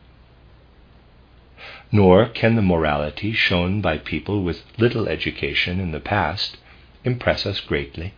Nor 1.90 2.26
can 2.28 2.58
the 2.58 2.62
morality 2.62 3.32
shown 3.32 3.80
by 3.80 3.98
people 3.98 4.44
with 4.44 4.66
little 4.78 5.08
education 5.08 5.80
in 5.80 5.92
the 5.92 6.02
past 6.02 6.58
impress 7.06 7.46
us 7.46 7.62
greatly, 7.62 8.14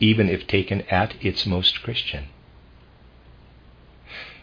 even 0.00 0.30
if 0.30 0.46
taken 0.46 0.80
at 0.88 1.12
its 1.20 1.44
most 1.44 1.82
Christian. 1.82 2.28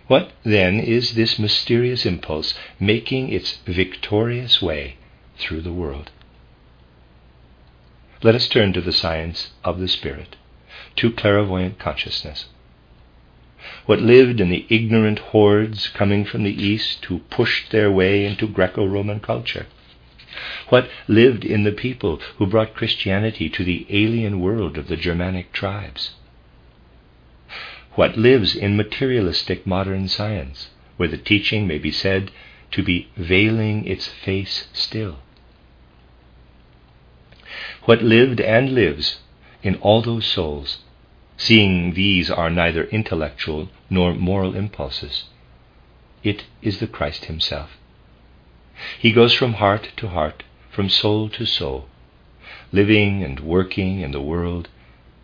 What 0.05 0.33
then 0.43 0.79
is 0.79 1.15
this 1.15 1.39
mysterious 1.39 2.05
impulse 2.05 2.53
making 2.79 3.29
its 3.29 3.57
victorious 3.65 4.61
way 4.61 4.97
through 5.37 5.61
the 5.61 5.73
world. 5.73 6.11
Let 8.23 8.35
us 8.35 8.47
turn 8.47 8.73
to 8.73 8.81
the 8.81 8.93
science 8.93 9.51
of 9.63 9.79
the 9.79 9.87
Spirit, 9.87 10.35
to 10.97 11.11
clairvoyant 11.11 11.79
consciousness. 11.79 12.45
What 13.85 14.01
lived 14.01 14.39
in 14.39 14.49
the 14.49 14.65
ignorant 14.69 15.19
hordes 15.19 15.87
coming 15.87 16.25
from 16.25 16.43
the 16.43 16.63
East 16.63 17.03
who 17.05 17.19
pushed 17.19 17.71
their 17.71 17.91
way 17.91 18.25
into 18.25 18.47
Greco 18.47 18.85
Roman 18.85 19.19
culture? 19.19 19.65
What 20.69 20.89
lived 21.07 21.43
in 21.43 21.63
the 21.63 21.71
people 21.71 22.21
who 22.37 22.47
brought 22.47 22.75
Christianity 22.75 23.49
to 23.49 23.63
the 23.63 23.85
alien 23.89 24.39
world 24.39 24.77
of 24.77 24.87
the 24.87 24.95
Germanic 24.95 25.51
tribes? 25.51 26.11
What 27.95 28.17
lives 28.17 28.55
in 28.55 28.77
materialistic 28.77 29.67
modern 29.67 30.07
science, 30.07 30.69
where 30.97 31.09
the 31.09 31.17
teaching 31.17 31.67
may 31.67 31.77
be 31.77 31.91
said 31.91 32.31
to 32.71 32.83
be 32.83 33.07
veiling 33.17 33.85
its 33.85 34.07
face 34.07 34.67
still? 34.73 35.19
what 37.85 38.01
lived 38.03 38.39
and 38.39 38.73
lives 38.73 39.19
in 39.63 39.75
all 39.77 40.01
those 40.01 40.25
souls, 40.25 40.79
seeing 41.37 41.93
these 41.93 42.29
are 42.29 42.49
neither 42.49 42.83
intellectual 42.85 43.69
nor 43.89 44.13
moral 44.13 44.55
impulses. 44.55 45.25
It 46.23 46.45
is 46.61 46.79
the 46.79 46.87
Christ 46.87 47.25
Himself. 47.25 47.77
He 48.99 49.11
goes 49.11 49.33
from 49.33 49.53
heart 49.53 49.91
to 49.97 50.09
heart, 50.09 50.43
from 50.69 50.89
soul 50.89 51.29
to 51.29 51.45
soul, 51.45 51.87
living 52.71 53.23
and 53.23 53.39
working 53.39 54.01
in 54.01 54.11
the 54.11 54.21
world, 54.21 54.69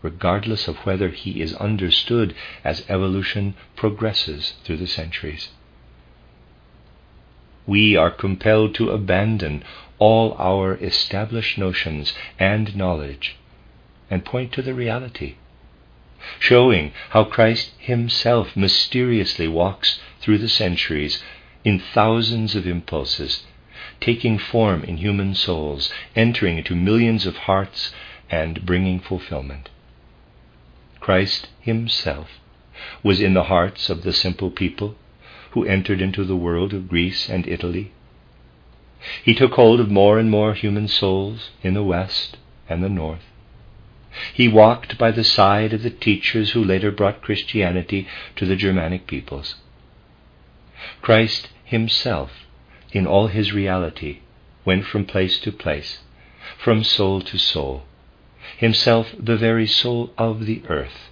regardless 0.02 0.68
of 0.68 0.78
whether 0.78 1.10
He 1.10 1.42
is 1.42 1.54
understood 1.56 2.36
as 2.64 2.86
evolution 2.90 3.56
progresses 3.76 4.56
through 4.64 4.78
the 4.78 4.88
centuries. 4.88 5.50
We 7.68 7.98
are 7.98 8.10
compelled 8.10 8.76
to 8.76 8.92
abandon 8.92 9.64
all 10.00 10.38
our 10.40 10.76
established 10.76 11.58
notions 11.58 12.14
and 12.40 12.74
knowledge 12.78 13.36
and 14.10 14.24
point 14.24 14.54
to 14.54 14.62
the 14.62 14.74
reality, 14.74 15.36
showing 16.40 16.94
how 17.10 17.26
Christ 17.26 17.74
Himself 17.78 18.56
mysteriously 18.56 19.50
walks 19.50 20.00
through 20.22 20.38
the 20.38 20.48
centuries 20.48 21.22
in 21.66 21.78
thousands 21.80 22.56
of 22.56 22.66
impulses, 22.66 23.44
taking 24.00 24.38
form 24.38 24.84
in 24.86 24.98
human 24.98 25.36
souls, 25.36 25.92
entering 26.16 26.58
into 26.58 26.74
millions 26.74 27.26
of 27.26 27.36
hearts, 27.36 27.94
and 28.30 28.66
bringing 28.66 29.02
fulfillment. 29.02 29.70
Christ 31.02 31.50
Himself 31.60 32.40
was 33.04 33.20
in 33.20 33.34
the 33.34 33.44
hearts 33.52 33.90
of 33.90 34.04
the 34.04 34.14
simple 34.14 34.52
people 34.52 34.96
who 35.58 35.66
entered 35.66 36.02
into 36.02 36.24
the 36.24 36.36
world 36.36 36.72
of 36.72 36.88
Greece 36.88 37.28
and 37.28 37.48
Italy 37.48 37.92
he 39.24 39.34
took 39.34 39.54
hold 39.54 39.80
of 39.80 39.90
more 39.90 40.20
and 40.20 40.30
more 40.30 40.54
human 40.54 40.88
souls 40.88 41.50
in 41.64 41.74
the 41.74 41.84
West 41.84 42.38
and 42.70 42.84
the 42.84 42.90
North. 42.90 43.24
He 44.34 44.48
walked 44.48 44.98
by 44.98 45.12
the 45.12 45.24
side 45.24 45.74
of 45.74 45.82
the 45.82 45.90
teachers 45.90 46.52
who 46.52 46.64
later 46.64 46.92
brought 46.92 47.22
Christianity 47.22 48.08
to 48.36 48.46
the 48.46 48.56
Germanic 48.56 49.08
peoples. 49.08 49.56
Christ 51.02 51.50
himself, 51.64 52.46
in 52.92 53.08
all 53.08 53.28
his 53.28 53.52
reality, 53.52 54.20
went 54.64 54.86
from 54.86 55.06
place 55.06 55.40
to 55.40 55.52
place, 55.52 56.02
from 56.58 56.84
soul 56.84 57.22
to 57.22 57.38
soul. 57.40 57.86
himself 58.58 59.14
the 59.18 59.38
very 59.38 59.68
soul 59.68 60.14
of 60.18 60.46
the 60.46 60.62
earth, 60.70 61.10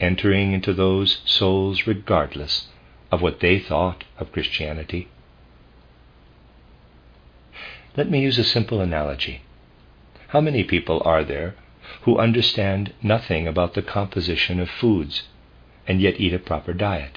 entering 0.00 0.52
into 0.52 0.72
those 0.72 1.20
souls 1.24 1.86
regardless 1.86 2.68
of 3.16 3.22
what 3.22 3.40
they 3.40 3.58
thought 3.58 4.04
of 4.18 4.30
Christianity. 4.30 5.08
Let 7.96 8.10
me 8.10 8.20
use 8.20 8.36
a 8.38 8.44
simple 8.44 8.78
analogy. 8.82 9.40
How 10.28 10.42
many 10.42 10.62
people 10.64 11.00
are 11.02 11.24
there 11.24 11.54
who 12.02 12.18
understand 12.18 12.92
nothing 13.02 13.48
about 13.48 13.72
the 13.72 13.80
composition 13.80 14.60
of 14.60 14.68
foods 14.68 15.22
and 15.88 15.98
yet 16.02 16.20
eat 16.20 16.34
a 16.34 16.38
proper 16.38 16.74
diet? 16.74 17.16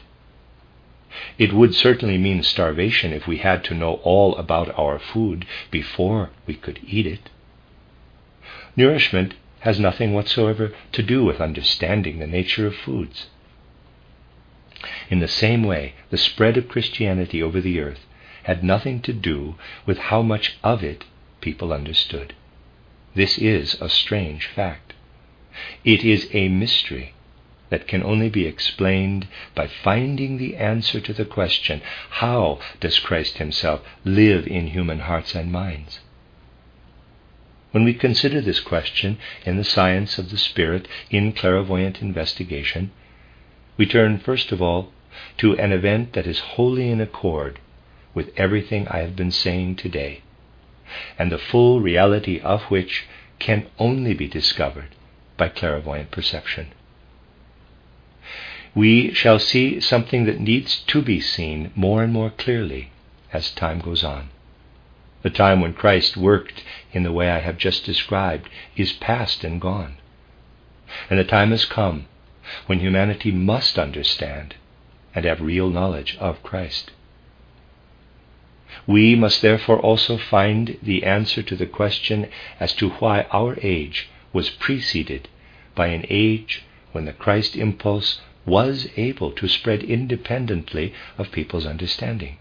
It 1.38 1.52
would 1.52 1.76
certainly 1.76 2.18
mean 2.18 2.44
starvation 2.44 3.12
if 3.12 3.28
we 3.28 3.40
had 3.40 3.66
to 3.66 3.74
know 3.74 3.96
all 3.96 4.38
about 4.38 4.74
our 4.80 5.00
food 5.00 5.46
before 5.70 6.30
we 6.46 6.56
could 6.56 6.80
eat 6.88 7.08
it. 7.08 7.30
Nourishment 8.78 9.34
has 9.68 9.82
nothing 9.82 10.14
whatsoever 10.14 10.72
to 10.94 11.04
do 11.04 11.26
with 11.26 11.42
understanding 11.42 12.20
the 12.20 12.28
nature 12.28 12.68
of 12.68 12.76
foods. 12.76 13.28
In 15.10 15.20
the 15.20 15.28
same 15.28 15.64
way, 15.64 15.94
the 16.10 16.18
spread 16.18 16.56
of 16.56 16.70
Christianity 16.70 17.44
over 17.44 17.60
the 17.60 17.80
earth 17.80 18.06
had 18.44 18.64
nothing 18.64 19.02
to 19.02 19.12
do 19.14 19.56
with 19.86 19.98
how 19.98 20.22
much 20.22 20.56
of 20.64 20.84
it 20.84 21.04
people 21.42 21.74
understood. 21.74 22.34
This 23.14 23.38
is 23.38 23.76
a 23.82 23.90
strange 23.90 24.48
fact. 24.48 24.94
It 25.84 26.06
is 26.06 26.30
a 26.34 26.48
mystery 26.48 27.14
that 27.70 27.88
can 27.88 28.04
only 28.04 28.30
be 28.30 28.46
explained 28.46 29.28
by 29.54 29.68
finding 29.68 30.38
the 30.38 30.56
answer 30.56 31.00
to 31.02 31.14
the 31.14 31.26
question 31.26 31.82
how 32.10 32.60
does 32.80 33.00
Christ 33.00 33.38
Himself 33.38 33.82
live 34.06 34.48
in 34.48 34.68
human 34.68 35.00
hearts 35.00 35.36
and 35.36 35.52
minds? 35.52 36.00
When 37.72 37.84
we 37.84 37.94
consider 37.94 38.42
this 38.42 38.60
question 38.60 39.18
in 39.46 39.58
the 39.58 39.64
science 39.64 40.18
of 40.18 40.32
the 40.32 40.38
Spirit 40.38 40.88
in 41.12 41.34
clairvoyant 41.34 42.02
investigation, 42.02 42.92
we 43.80 43.86
turn 43.86 44.20
first 44.20 44.52
of 44.52 44.62
all 44.62 44.92
to 45.38 45.58
an 45.58 45.72
event 45.72 46.12
that 46.12 46.28
is 46.28 46.40
wholly 46.40 46.90
in 46.90 47.00
accord 47.00 47.58
with 48.14 48.30
everything 48.36 48.86
I 48.90 48.98
have 49.00 49.16
been 49.16 49.32
saying 49.32 49.78
today, 49.78 50.22
and 51.18 51.32
the 51.32 51.38
full 51.38 51.80
reality 51.80 52.42
of 52.42 52.64
which 52.64 53.08
can 53.40 53.68
only 53.80 54.14
be 54.14 54.28
discovered 54.28 54.90
by 55.38 55.48
clairvoyant 55.48 56.12
perception. 56.12 56.74
We 58.76 59.14
shall 59.14 59.40
see 59.40 59.80
something 59.80 60.26
that 60.26 60.42
needs 60.42 60.82
to 60.88 61.02
be 61.02 61.22
seen 61.22 61.72
more 61.74 62.04
and 62.04 62.12
more 62.12 62.32
clearly 62.32 62.92
as 63.32 63.50
time 63.50 63.80
goes 63.80 64.04
on. 64.04 64.28
The 65.22 65.30
time 65.30 65.62
when 65.62 65.74
Christ 65.74 66.18
worked 66.18 66.66
in 66.92 67.04
the 67.04 67.14
way 67.14 67.30
I 67.30 67.40
have 67.40 67.58
just 67.58 67.86
described 67.86 68.50
is 68.76 68.92
past 68.92 69.46
and 69.46 69.62
gone. 69.62 69.96
And 71.10 71.18
the 71.18 71.24
time 71.24 71.52
has 71.52 71.64
come 71.64 72.08
when 72.66 72.80
humanity 72.80 73.32
must 73.32 73.78
understand 73.78 74.56
and 75.16 75.26
have 75.26 75.42
real 75.42 75.70
knowledge 75.70 76.18
of 76.20 76.44
Christ. 76.44 76.92
We 78.86 79.16
must 79.16 79.42
therefore 79.42 79.80
also 79.80 80.18
find 80.18 80.78
the 80.82 81.04
answer 81.04 81.42
to 81.44 81.56
the 81.56 81.66
question 81.66 82.28
as 82.60 82.74
to 82.76 82.90
why 82.90 83.26
our 83.32 83.58
age 83.62 84.10
was 84.32 84.50
preceded 84.50 85.28
by 85.76 85.88
an 85.88 86.06
age 86.10 86.64
when 86.92 87.06
the 87.06 87.14
Christ 87.14 87.56
impulse 87.56 88.22
was 88.46 88.88
able 88.96 89.32
to 89.34 89.48
spread 89.48 89.84
independently 89.84 90.94
of 91.18 91.32
people's 91.32 91.66
understanding. 91.66 92.38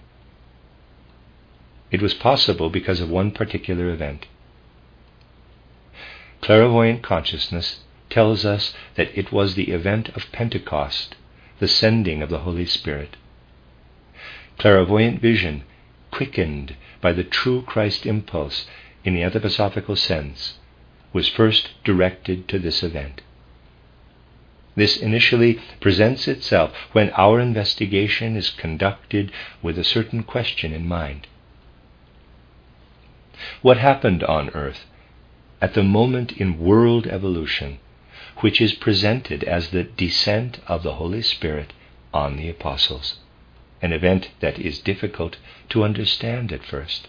It 1.90 2.02
was 2.02 2.14
possible 2.14 2.70
because 2.70 3.00
of 3.00 3.10
one 3.10 3.30
particular 3.30 3.90
event. 3.90 4.26
Clairvoyant 6.40 7.02
consciousness 7.02 7.80
tells 8.10 8.44
us 8.44 8.74
that 8.96 9.16
it 9.16 9.32
was 9.32 9.54
the 9.54 9.70
event 9.70 10.08
of 10.10 10.32
Pentecost, 10.32 11.14
the 11.58 11.68
sending 11.68 12.22
of 12.22 12.30
the 12.30 12.40
Holy 12.40 12.66
Spirit. 12.66 13.16
Clairvoyant 14.58 15.20
vision, 15.20 15.64
quickened 16.10 16.74
by 17.00 17.12
the 17.12 17.24
true 17.24 17.62
Christ 17.62 18.06
impulse 18.06 18.66
in 19.04 19.14
the 19.14 19.22
anthroposophical 19.22 19.96
sense, 19.96 20.58
was 21.12 21.28
first 21.28 21.70
directed 21.84 22.48
to 22.48 22.58
this 22.58 22.82
event. 22.82 23.22
This 24.74 24.96
initially 24.96 25.60
presents 25.80 26.28
itself 26.28 26.72
when 26.92 27.10
our 27.10 27.40
investigation 27.40 28.36
is 28.36 28.50
conducted 28.50 29.32
with 29.62 29.78
a 29.78 29.84
certain 29.84 30.22
question 30.22 30.72
in 30.72 30.86
mind. 30.86 31.26
What 33.60 33.78
happened 33.78 34.22
on 34.22 34.50
earth 34.50 34.86
at 35.60 35.74
the 35.74 35.82
moment 35.82 36.32
in 36.32 36.60
world 36.60 37.06
evolution 37.06 37.78
which 38.40 38.60
is 38.60 38.72
presented 38.74 39.42
as 39.44 39.70
the 39.70 39.82
descent 39.82 40.60
of 40.66 40.82
the 40.82 40.94
Holy 40.94 41.22
Spirit 41.22 41.72
on 42.14 42.36
the 42.36 42.48
apostles, 42.48 43.16
an 43.82 43.92
event 43.92 44.30
that 44.40 44.58
is 44.58 44.78
difficult 44.78 45.36
to 45.68 45.82
understand 45.82 46.52
at 46.52 46.64
first. 46.64 47.08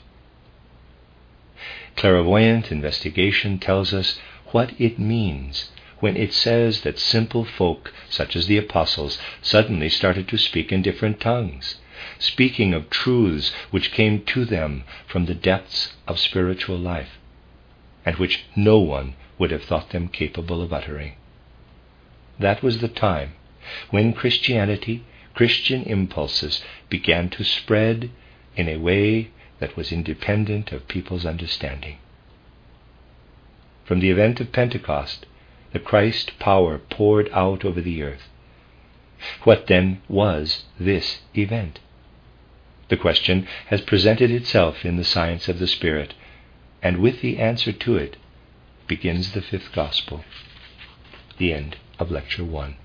Clairvoyant 1.95 2.71
investigation 2.71 3.59
tells 3.59 3.93
us 3.93 4.19
what 4.47 4.73
it 4.79 4.97
means 4.97 5.69
when 5.99 6.15
it 6.15 6.33
says 6.33 6.81
that 6.81 6.97
simple 6.97 7.43
folk, 7.43 7.93
such 8.09 8.35
as 8.35 8.47
the 8.47 8.57
apostles, 8.57 9.19
suddenly 9.41 9.89
started 9.89 10.27
to 10.27 10.37
speak 10.37 10.71
in 10.71 10.81
different 10.81 11.19
tongues, 11.19 11.75
speaking 12.17 12.73
of 12.73 12.89
truths 12.89 13.51
which 13.69 13.91
came 13.91 14.23
to 14.23 14.45
them 14.45 14.83
from 15.05 15.25
the 15.25 15.35
depths 15.35 15.93
of 16.07 16.17
spiritual 16.17 16.77
life, 16.77 17.19
and 18.05 18.15
which 18.15 18.45
no 18.55 18.79
one 18.79 19.13
would 19.37 19.51
have 19.51 19.63
thought 19.63 19.89
them 19.89 20.07
capable 20.07 20.61
of 20.61 20.73
uttering. 20.73 21.13
That 22.39 22.63
was 22.63 22.79
the 22.79 22.87
time 22.87 23.33
when 23.89 24.13
Christianity, 24.13 25.03
Christian 25.33 25.83
impulses, 25.83 26.63
began 26.89 27.29
to 27.31 27.43
spread 27.43 28.09
in 28.55 28.69
a 28.69 28.77
way 28.77 29.31
that 29.59 29.75
was 29.75 29.91
independent 29.91 30.71
of 30.71 30.87
people's 30.87 31.25
understanding. 31.25 31.97
From 33.83 33.99
the 33.99 34.09
event 34.09 34.39
of 34.39 34.53
Pentecost, 34.53 35.25
the 35.73 35.79
Christ 35.79 36.39
power 36.39 36.77
poured 36.77 37.29
out 37.33 37.65
over 37.65 37.81
the 37.81 38.01
earth. 38.03 38.29
What 39.43 39.67
then 39.67 40.01
was 40.07 40.63
this 40.79 41.19
event? 41.35 41.79
The 42.87 42.97
question 42.97 43.47
has 43.67 43.81
presented 43.81 44.31
itself 44.31 44.85
in 44.85 44.95
the 44.95 45.03
science 45.03 45.49
of 45.49 45.59
the 45.59 45.67
Spirit, 45.67 46.13
and 46.81 46.97
with 46.97 47.21
the 47.21 47.37
answer 47.37 47.73
to 47.73 47.97
it 47.97 48.15
begins 48.87 49.33
the 49.33 49.41
fifth 49.41 49.73
gospel. 49.73 50.23
The 51.37 51.53
end 51.53 51.77
of 51.99 52.09
Lecture 52.09 52.45
1. 52.45 52.75